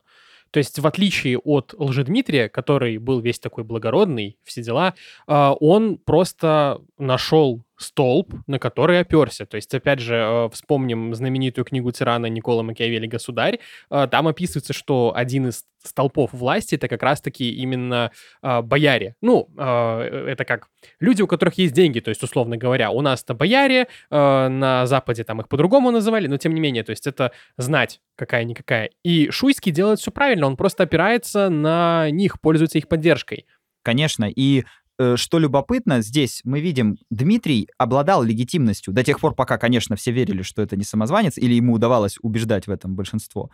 [0.52, 4.94] То есть, в отличие от Лжедмитрия, который был весь такой благородный, все дела,
[5.28, 9.45] э, он просто нашел столб, на который оперся.
[9.45, 13.60] То есть, опять же, э, вспомним знаменитую книгу тирана Никола Макиавелли «Государь».
[13.90, 18.11] Э, там описывается, что один из столпов власти это как раз-таки именно
[18.44, 19.15] бояре.
[19.19, 20.68] Ну, это как
[20.99, 25.41] люди, у которых есть деньги, то есть, условно говоря, у нас-то бояре, на Западе там
[25.41, 28.91] их по-другому называли, но тем не менее, то есть это знать какая-никакая.
[29.02, 33.45] И Шуйский делает все правильно, правильно, он просто опирается на них, пользуется их поддержкой.
[33.84, 34.63] Конечно, и
[34.99, 40.11] э, что любопытно, здесь мы видим, Дмитрий обладал легитимностью до тех пор, пока, конечно, все
[40.11, 43.49] верили, что это не самозванец, или ему удавалось убеждать в этом большинство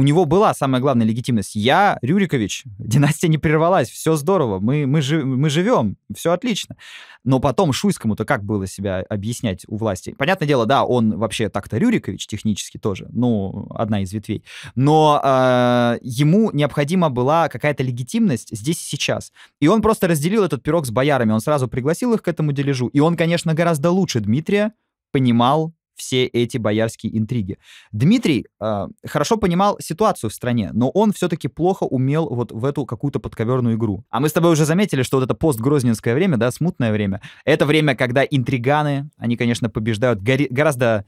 [0.00, 1.54] у него была самая главная легитимность.
[1.54, 6.76] Я, Рюрикович, династия не прервалась, все здорово, мы, мы, жи, мы живем, все отлично.
[7.22, 10.14] Но потом Шуйскому-то как было себя объяснять у власти?
[10.16, 14.42] Понятное дело, да, он вообще так-то Рюрикович технически тоже, ну, одна из ветвей.
[14.74, 19.34] Но э, ему необходима была какая-то легитимность здесь и сейчас.
[19.60, 22.86] И он просто разделил этот пирог с боярами, он сразу пригласил их к этому дележу.
[22.88, 24.72] И он, конечно, гораздо лучше Дмитрия
[25.12, 27.58] понимал все эти боярские интриги.
[27.92, 32.86] Дмитрий э, хорошо понимал ситуацию в стране, но он все-таки плохо умел вот в эту
[32.86, 34.04] какую-то подковерную игру.
[34.10, 37.66] А мы с тобой уже заметили, что вот это постгрозненское время, да, смутное время, это
[37.66, 41.04] время, когда интриганы, они, конечно, побеждают гори- гораздо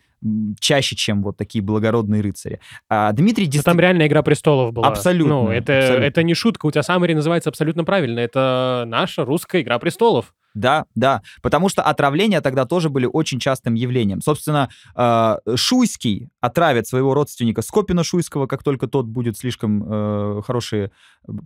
[0.60, 2.60] чаще, чем вот такие благородные рыцари.
[2.88, 3.72] А Дмитрий действительно...
[3.72, 4.88] Там реально «Игра престолов» была.
[4.88, 5.34] Абсолютно.
[5.34, 6.04] Ну, это, абсолютно.
[6.04, 8.20] это не шутка, у тебя саммари называется абсолютно правильно.
[8.20, 10.34] Это наша русская «Игра престолов».
[10.54, 14.20] Да, да, потому что отравления тогда тоже были очень частым явлением.
[14.20, 20.90] Собственно, э, Шуйский отравит своего родственника Скопина Шуйского, как только тот будет слишком э, хорошие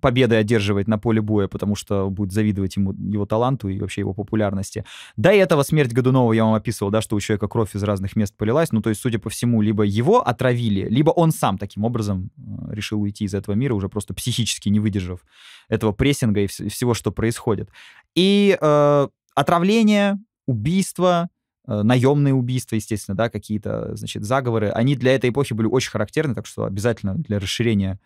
[0.00, 4.14] победы одерживать на поле боя, потому что будет завидовать ему его таланту и вообще его
[4.14, 4.84] популярности.
[5.16, 8.34] До этого смерть Годунова я вам описывал, да, что у человека кровь из разных мест
[8.36, 8.72] полилась.
[8.72, 12.74] Ну, то есть, судя по всему, либо его отравили, либо он сам таким образом э,
[12.74, 15.20] решил уйти из этого мира, уже просто психически не выдержав
[15.68, 17.70] этого прессинга и всего, что происходит.
[18.14, 18.95] И э,
[19.36, 21.28] отравление, убийство,
[21.68, 26.34] э, наемные убийства, естественно, да, какие-то, значит, заговоры, они для этой эпохи были очень характерны,
[26.34, 28.00] так что обязательно для расширения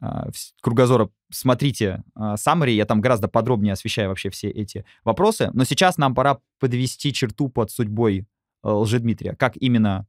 [0.00, 0.06] э,
[0.60, 5.98] кругозора смотрите э, summary, я там гораздо подробнее освещаю вообще все эти вопросы, но сейчас
[5.98, 8.20] нам пора подвести черту под судьбой
[8.64, 10.06] э, Лжедмитрия, как именно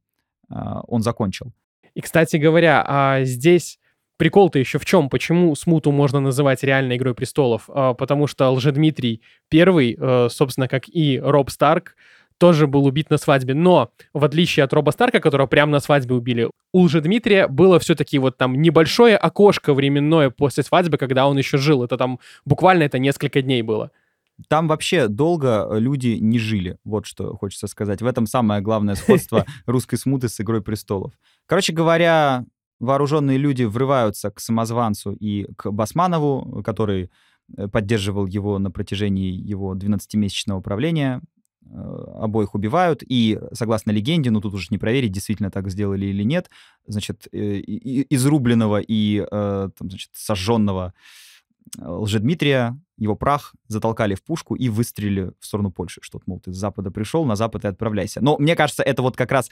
[0.50, 0.54] э,
[0.88, 1.52] он закончил.
[1.94, 3.78] И, кстати говоря, а здесь
[4.22, 5.08] Прикол-то еще в чем?
[5.08, 7.64] Почему смуту можно называть реальной игрой престолов?
[7.66, 11.96] А, потому что Лжедмитрий первый, э, собственно, как и Роб Старк,
[12.38, 13.54] тоже был убит на свадьбе.
[13.54, 18.16] Но, в отличие от Роба Старка, которого прямо на свадьбе убили, у Лжедмитрия было все-таки
[18.20, 21.82] вот там небольшое окошко временное после свадьбы, когда он еще жил.
[21.82, 23.90] Это там буквально это несколько дней было.
[24.46, 28.00] Там вообще долго люди не жили, вот что хочется сказать.
[28.00, 31.12] В этом самое главное сходство русской смуты с «Игрой престолов».
[31.46, 32.44] Короче говоря,
[32.82, 37.10] вооруженные люди врываются к самозванцу и к Басманову, который
[37.56, 41.22] э, поддерживал его на протяжении его 12-месячного правления.
[41.64, 46.24] Э, обоих убивают, и, согласно легенде, ну тут уже не проверить, действительно так сделали или
[46.24, 46.50] нет,
[46.86, 47.60] значит, э,
[48.10, 50.92] изрубленного и, там, значит, сожженного
[51.78, 56.00] Лжедмитрия, его прах затолкали в пушку и выстрелили в сторону Польши.
[56.02, 58.20] Что-то, мол, ты с запада пришел, на запад и отправляйся.
[58.20, 59.50] Но мне кажется, это вот как раз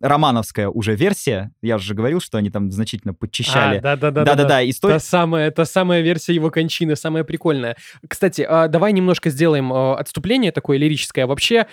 [0.00, 1.52] романовская уже версия.
[1.62, 3.80] Я же говорил, что они там значительно подчищали.
[3.80, 4.24] Да-да-да.
[4.24, 4.68] Да-да-да.
[4.68, 4.94] История...
[4.94, 7.76] Та самая, та самая версия его кончины, самая прикольная.
[8.06, 11.26] Кстати, а, давай немножко сделаем а, отступление такое лирическое.
[11.26, 11.66] Вообще,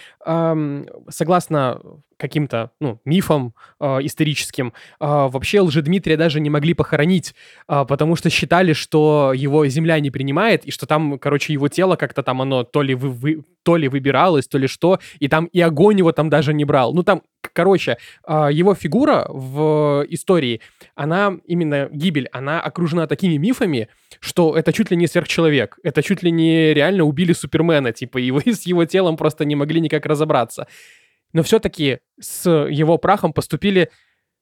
[1.10, 1.82] согласно
[2.18, 4.74] каким-то ну, мифам э, историческим.
[5.00, 7.36] Э, вообще Лжедмитрия даже не могли похоронить,
[7.68, 11.96] э, потому что считали, что его земля не принимает, и что там, короче, его тело
[11.96, 15.46] как-то там оно то ли, вы, вы, то ли выбиралось, то ли что, и там
[15.46, 16.94] и огонь его там даже не брал.
[16.94, 17.22] Ну там,
[17.54, 17.98] короче,
[18.28, 20.62] э, его фигура в истории,
[20.96, 23.90] она именно гибель, она окружена такими мифами,
[24.20, 28.40] что это чуть ли не сверхчеловек, это чуть ли не реально убили Супермена, типа, его
[28.46, 30.68] с его телом просто не могли никак разобраться
[31.36, 33.92] но все-таки с его прахом поступили,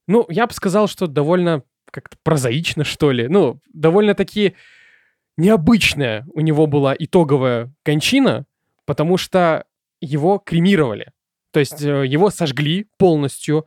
[0.05, 3.27] ну, я бы сказал, что довольно как-то прозаично, что ли.
[3.27, 4.53] Ну, довольно-таки
[5.35, 8.45] необычная у него была итоговая кончина,
[8.85, 9.65] потому что
[10.01, 11.11] его кремировали.
[11.49, 13.65] То есть э, его сожгли полностью,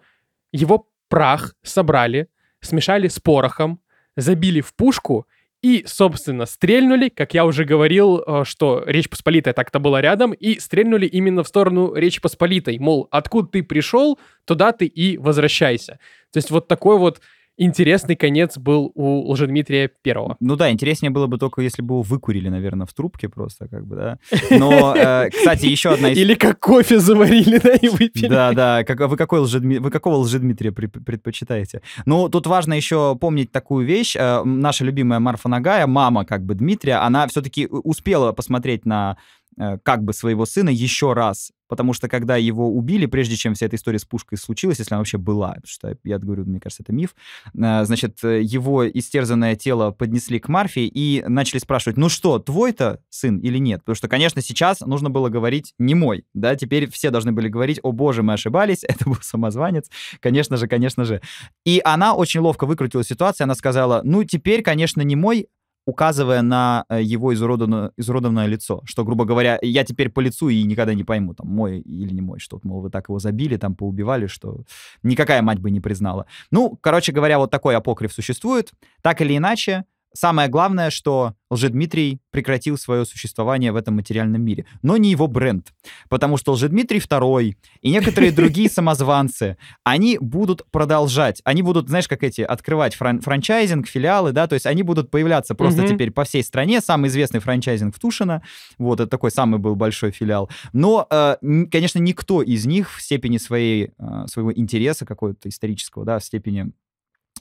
[0.52, 2.28] его прах собрали,
[2.60, 3.80] смешали с порохом,
[4.14, 5.26] забили в пушку
[5.66, 10.60] и, собственно, стрельнули, как я уже говорил, э, что Речь Посполитая так-то была рядом, и
[10.60, 12.78] стрельнули именно в сторону Речи Посполитой.
[12.78, 15.98] Мол, откуда ты пришел, туда ты и возвращайся.
[16.32, 17.20] То есть вот такой вот
[17.56, 20.36] интересный конец был у Лжедмитрия Первого.
[20.40, 23.86] Ну да, интереснее было бы только, если бы его выкурили, наверное, в трубке просто, как
[23.86, 24.18] бы, да.
[24.50, 26.10] Но, э, кстати, еще одна...
[26.10, 28.28] Или как кофе заварили, да, и выпили.
[28.28, 28.84] Да, да.
[28.84, 29.78] Как, вы, какой лжедми...
[29.78, 31.82] вы какого Лжедмитрия предпочитаете?
[32.04, 34.16] Ну, тут важно еще помнить такую вещь.
[34.16, 39.45] Э, наша любимая Марфа Нагая, мама как бы Дмитрия, она все-таки успела посмотреть на э,
[39.56, 43.76] как бы своего сына еще раз потому что когда его убили, прежде чем вся эта
[43.76, 46.92] история с пушкой случилась, если она вообще была, потому что, я говорю, мне кажется, это
[46.92, 47.14] миф,
[47.54, 53.38] э, значит, его истерзанное тело поднесли к Марфе и начали спрашивать, ну что, твой-то сын
[53.38, 53.80] или нет?
[53.80, 57.80] Потому что, конечно, сейчас нужно было говорить не мой, да, теперь все должны были говорить,
[57.82, 61.20] о боже, мы ошибались, это был самозванец, конечно же, конечно же.
[61.64, 65.48] И она очень ловко выкрутила ситуацию, она сказала, ну теперь, конечно, не мой,
[65.86, 70.62] указывая на э, его изуродованное, изуродованное лицо, что, грубо говоря, я теперь по лицу и
[70.64, 73.74] никогда не пойму, там, мой или не мой, что, мол, вы так его забили, там,
[73.74, 74.64] поубивали, что
[75.02, 76.26] никакая мать бы не признала.
[76.50, 78.72] Ну, короче говоря, вот такой апокриф существует.
[79.00, 79.84] Так или иначе,
[80.16, 85.74] Самое главное, что Лжедмитрий прекратил свое существование в этом материальном мире, но не его бренд,
[86.08, 92.22] потому что Лжедмитрий II и некоторые другие самозванцы, они будут продолжать, они будут, знаешь, как
[92.22, 95.88] эти, открывать фран франчайзинг, филиалы, да, то есть они будут появляться просто mm-hmm.
[95.88, 98.40] теперь по всей стране, самый известный франчайзинг в Тушино,
[98.78, 101.36] вот, это такой самый был большой филиал, но, э,
[101.70, 106.72] конечно, никто из них в степени своей, э, своего интереса какого-то исторического, да, в степени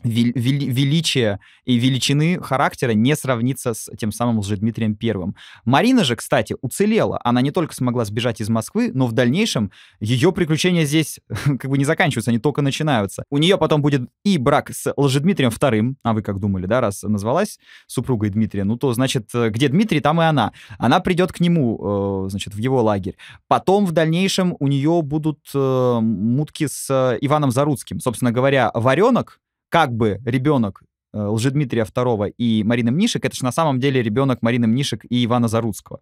[0.04, 5.36] величия и величины характера не сравнится с тем самым Лжедмитрием Первым.
[5.64, 7.20] Марина же, кстати, уцелела.
[7.24, 11.78] Она не только смогла сбежать из Москвы, но в дальнейшем ее приключения здесь как бы
[11.78, 13.24] не заканчиваются, они только начинаются.
[13.30, 17.04] У нее потом будет и брак с Лжедмитрием Вторым, а вы как думали, да, раз
[17.04, 20.52] назвалась супругой Дмитрия, ну то, значит, где Дмитрий, там и она.
[20.78, 23.16] Она придет к нему, э, значит, в его лагерь.
[23.48, 28.00] Потом в дальнейшем у нее будут э, мутки с Иваном Заруцким.
[28.00, 29.40] Собственно говоря, Варенок,
[29.70, 30.84] как бы ребенок
[31.14, 35.26] э, Лжедмитрия II и Марины Мнишек, это же на самом деле ребенок Марины Мнишек и
[35.26, 36.02] Ивана Заруцкого.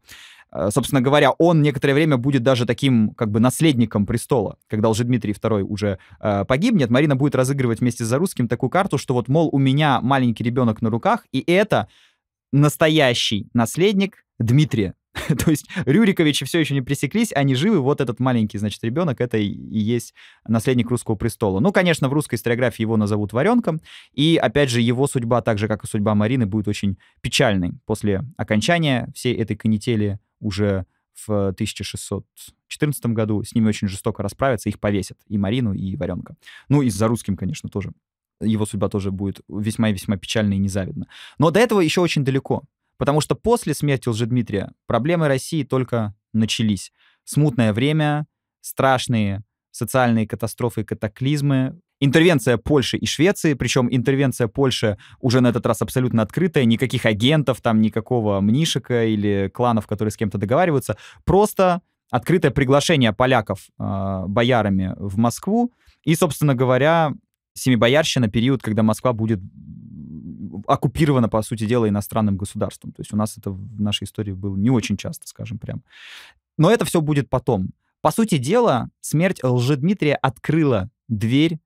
[0.52, 4.58] Э, собственно говоря, он некоторое время будет даже таким как бы наследником престола.
[4.68, 9.14] Когда Лжедмитрий II уже э, погибнет, Марина будет разыгрывать вместе с Заруцким такую карту, что
[9.14, 11.88] вот, мол, у меня маленький ребенок на руках, и это
[12.52, 14.94] настоящий наследник Дмитрия.
[15.46, 17.80] То есть Рюриковичи все еще не пресеклись, они живы.
[17.80, 20.14] Вот этот маленький, значит, ребенок, это и есть
[20.48, 21.60] наследник русского престола.
[21.60, 23.80] Ну, конечно, в русской историографии его назовут Варенком.
[24.14, 27.74] И, опять же, его судьба, так же, как и судьба Марины, будет очень печальной.
[27.86, 34.80] После окончания всей этой канители уже в 1614 году с ними очень жестоко расправятся, их
[34.80, 36.36] повесят, и Марину, и Варенка.
[36.70, 37.92] Ну, и за русским, конечно, тоже.
[38.42, 41.08] Его судьба тоже будет весьма и весьма печальна и незавидна.
[41.38, 42.64] Но до этого еще очень далеко.
[43.04, 46.94] Потому что после смерти Лжедмитрия проблемы России только начались.
[47.26, 48.28] Смутное время,
[48.62, 55.66] страшные социальные катастрофы и катаклизмы, интервенция Польши и Швеции, причем интервенция Польши уже на этот
[55.66, 61.82] раз абсолютно открытая, никаких агентов, там никакого мнишика или кланов, которые с кем-то договариваются, просто
[62.10, 65.74] открытое приглашение поляков э, боярами в Москву.
[66.06, 67.12] И, собственно говоря,
[67.54, 69.42] семибоярщина, период, когда Москва будет
[70.68, 72.92] оккупирована, по сути дела, иностранным государством.
[72.92, 75.84] То есть у нас это в нашей истории было не очень часто, скажем прям.
[76.58, 77.70] Но это все будет потом.
[78.02, 81.60] По сути дела, смерть Лжедмитрия открыла дверь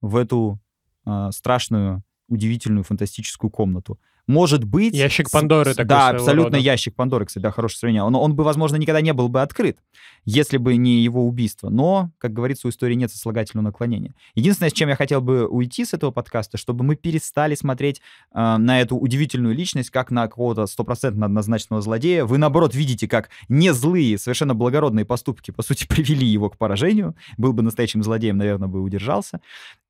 [0.00, 0.60] в эту
[1.06, 3.98] э, страшную, удивительную, фантастическую комнату.
[4.26, 4.92] Может быть...
[4.92, 6.58] Ящик Пандоры такой Да, абсолютно рода.
[6.58, 8.02] ящик Пандоры, кстати, да, хорошее сравнение.
[8.02, 9.78] Он, он бы, возможно, никогда не был бы открыт,
[10.24, 11.68] если бы не его убийство.
[11.68, 14.14] Но, как говорится, у истории нет сослагательного наклонения.
[14.34, 18.02] Единственное, с чем я хотел бы уйти с этого подкаста, чтобы мы перестали смотреть
[18.34, 22.24] э, на эту удивительную личность как на какого-то стопроцентно однозначного злодея.
[22.24, 27.14] Вы, наоборот, видите, как не злые, совершенно благородные поступки, по сути, привели его к поражению.
[27.38, 29.40] Был бы настоящим злодеем, наверное, бы удержался.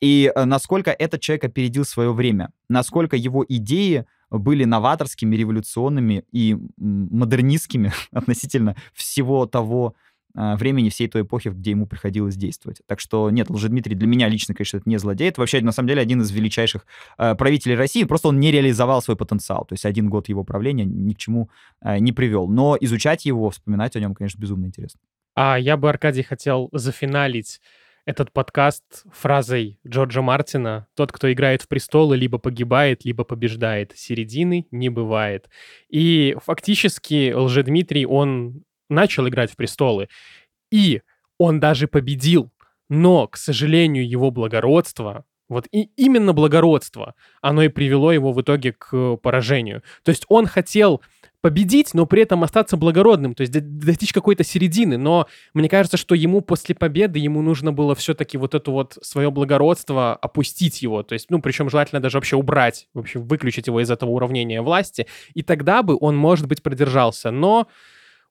[0.03, 6.57] И э, насколько этот человек опередил свое время, насколько его идеи были новаторскими, революционными и
[6.77, 9.95] модернистскими относительно всего того
[10.39, 12.83] а, времени, всей той эпохи, где ему приходилось действовать.
[12.87, 15.31] Так что нет, Лжедмитрий для меня лично, конечно, это не злодей.
[15.31, 16.87] Это вообще, на самом деле, один из величайших
[17.17, 18.05] э, правителей России.
[18.05, 19.65] Просто он не реализовал свой потенциал.
[19.65, 21.49] То есть один год его правления ни к чему
[21.81, 22.49] э, не привел.
[22.49, 25.01] Но изучать его, вспоминать о нем, конечно, безумно интересно.
[25.35, 27.61] А я бы, Аркадий, хотел зафиналить
[28.07, 33.93] этот подкаст фразой Джорджа Мартина «Тот, кто играет в престолы, либо погибает, либо побеждает.
[33.97, 35.51] Середины не бывает».
[35.91, 40.09] И фактически Лжедмитрий, он начал играть в престолы,
[40.71, 41.03] и
[41.37, 42.53] он даже победил.
[42.89, 48.73] Но, к сожалению, его благородство, вот и именно благородство, оно и привело его в итоге
[48.73, 49.83] к поражению.
[50.03, 51.03] То есть он хотел
[51.41, 54.97] победить, но при этом остаться благородным, то есть достичь какой-то середины.
[54.99, 59.31] Но мне кажется, что ему после победы, ему нужно было все-таки вот это вот свое
[59.31, 63.91] благородство опустить его, то есть, ну, причем желательно даже вообще убрать, вообще выключить его из
[63.91, 67.31] этого уравнения власти, и тогда бы он, может быть, продержался.
[67.31, 67.69] Но,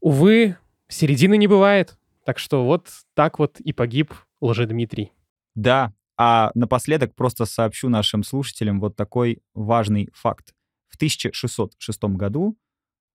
[0.02, 0.58] увы,
[0.90, 1.98] середины не бывает.
[2.26, 5.14] Так что вот так вот и погиб Лжедмитрий.
[5.54, 10.54] Да, а напоследок просто сообщу нашим слушателям вот такой важный факт.
[10.88, 12.58] В 1606 году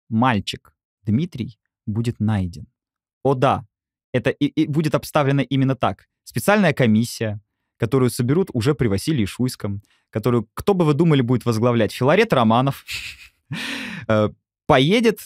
[0.09, 0.73] мальчик
[1.03, 2.67] Дмитрий будет найден.
[3.23, 3.65] О да,
[4.11, 6.07] это и, и будет обставлено именно так.
[6.23, 7.39] Специальная комиссия,
[7.77, 11.93] которую соберут уже при Василии Шуйском, которую, кто бы вы думали, будет возглавлять?
[11.93, 12.85] Филарет Романов.
[14.07, 14.29] Э,
[14.65, 15.19] поедет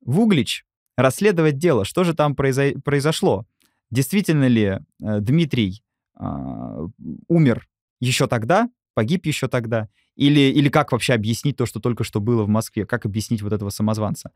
[0.00, 0.64] в Углич
[0.96, 3.46] расследовать дело, что же там произошло.
[3.90, 5.82] Действительно ли э, Дмитрий
[6.20, 6.86] а,
[7.28, 7.66] умер
[7.98, 12.44] еще тогда, погиб еще тогда, или, или как вообще объяснить то, что только что было
[12.44, 14.32] в Москве, как объяснить вот этого самозванца.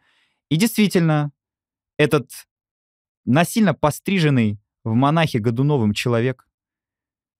[0.48, 1.30] И действительно,
[1.98, 2.30] этот
[3.26, 6.48] насильно постриженный в монахе Годуновым человек,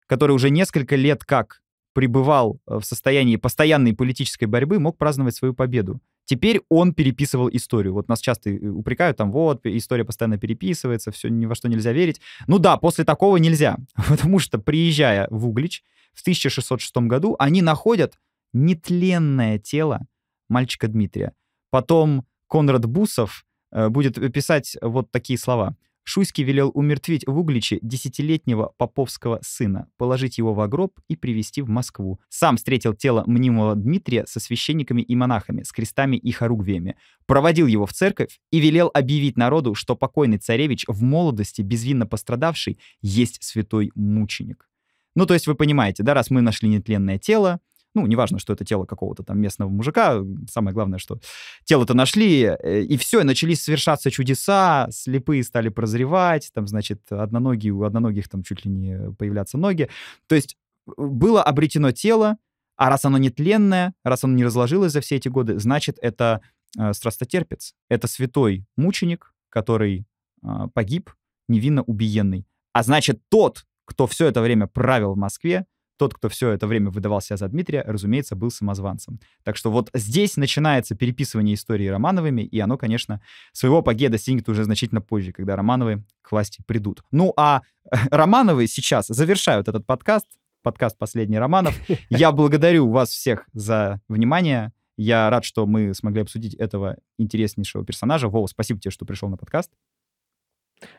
[0.07, 1.63] который уже несколько лет как
[1.95, 6.01] пребывал э, в состоянии постоянной политической борьбы, мог праздновать свою победу.
[6.27, 7.95] Теперь он переписывал историю.
[7.95, 11.93] Вот нас часто э, упрекают, там, вот, история постоянно переписывается, все ни во что нельзя
[11.93, 12.21] верить.
[12.47, 18.19] Ну да, после такого нельзя, потому что, приезжая в Углич в 1606 году, они находят
[18.53, 20.07] нетленное тело
[20.49, 21.33] мальчика Дмитрия.
[21.71, 25.77] Потом Конрад Бусов э, будет писать вот такие слова.
[26.05, 31.69] Шуйский велел умертвить в Угличе десятилетнего поповского сына, положить его в гроб и привезти в
[31.71, 32.21] Москву.
[32.29, 37.87] Сам встретил тело мнимого Дмитрия со священниками и монахами, с крестами и хоругвиями, проводил его
[37.87, 43.91] в церковь и велел объявить народу, что покойный царевич в молодости, безвинно пострадавший, есть святой
[43.95, 44.69] мученик.
[45.15, 47.61] Ну, то есть вы понимаете, да, раз мы нашли нетленное тело,
[47.95, 51.19] ну, неважно, что это тело какого-то там местного мужика, самое главное, что
[51.65, 57.73] тело-то нашли, э, и все, и начались совершаться чудеса, слепые стали прозревать, там, значит, одноногие,
[57.73, 59.89] у одноногих там чуть ли не появляться ноги.
[60.27, 60.57] То есть
[60.87, 62.37] э, было обретено тело,
[62.77, 66.41] а раз оно нетленное, раз оно не разложилось за все эти годы, значит, это
[66.79, 70.07] э, страстотерпец, это святой мученик, который
[70.43, 71.11] э, погиб,
[71.49, 72.47] невинно убиенный.
[72.73, 75.67] А значит, тот, кто все это время правил в Москве,
[75.97, 79.21] тот, кто все это время выдавал себя за Дмитрия, разумеется, был самозванцем.
[79.43, 83.21] Так что вот здесь начинается переписывание истории Романовыми, и оно, конечно,
[83.53, 87.03] своего апогея достигнет уже значительно позже, когда Романовы к власти придут.
[87.11, 87.63] Ну а
[88.11, 90.27] Романовы сейчас завершают этот подкаст,
[90.63, 91.79] подкаст «Последний Романов».
[92.09, 94.73] Я благодарю вас всех за внимание.
[94.97, 98.29] Я рад, что мы смогли обсудить этого интереснейшего персонажа.
[98.29, 99.71] Вова, спасибо тебе, что пришел на подкаст.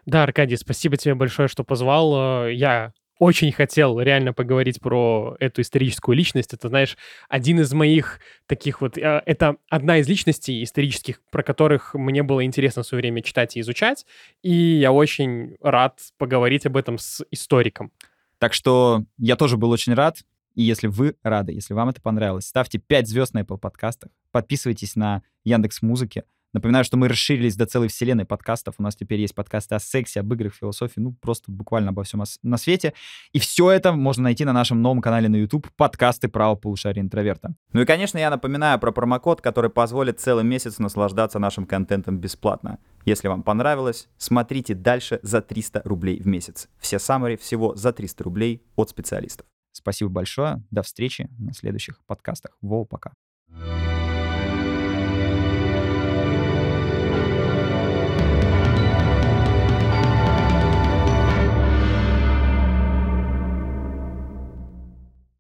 [0.05, 2.47] Да, Аркадий, спасибо тебе большое, что позвал.
[2.47, 6.53] Я очень хотел реально поговорить про эту историческую личность.
[6.53, 6.97] Это, знаешь,
[7.29, 8.97] один из моих таких вот...
[8.97, 13.55] Э, это одна из личностей исторических, про которых мне было интересно в свое время читать
[13.55, 14.05] и изучать.
[14.41, 17.91] И я очень рад поговорить об этом с историком.
[18.37, 20.17] Так что я тоже был очень рад.
[20.53, 24.95] И если вы рады, если вам это понравилось, ставьте 5 звезд на Apple подкастах, подписывайтесь
[24.95, 26.23] на Яндекс Музыки,
[26.55, 28.75] Напоминаю, что мы расширились до целой вселенной подкастов.
[28.77, 32.23] У нас теперь есть подкасты о сексе, об играх, философии, ну, просто буквально обо всем
[32.43, 32.93] на свете.
[33.33, 37.57] И все это можно найти на нашем новом канале на YouTube подкасты «Право полушария интроверта».
[37.73, 42.79] Ну и, конечно, я напоминаю про промокод, который позволит целый месяц наслаждаться нашим контентом бесплатно.
[43.03, 46.69] Если вам понравилось, смотрите дальше за 300 рублей в месяц.
[46.79, 49.45] Все саммари всего за 300 рублей от специалистов.
[49.73, 50.63] Спасибо большое.
[50.71, 52.57] До встречи на следующих подкастах.
[52.61, 53.11] Воу, пока.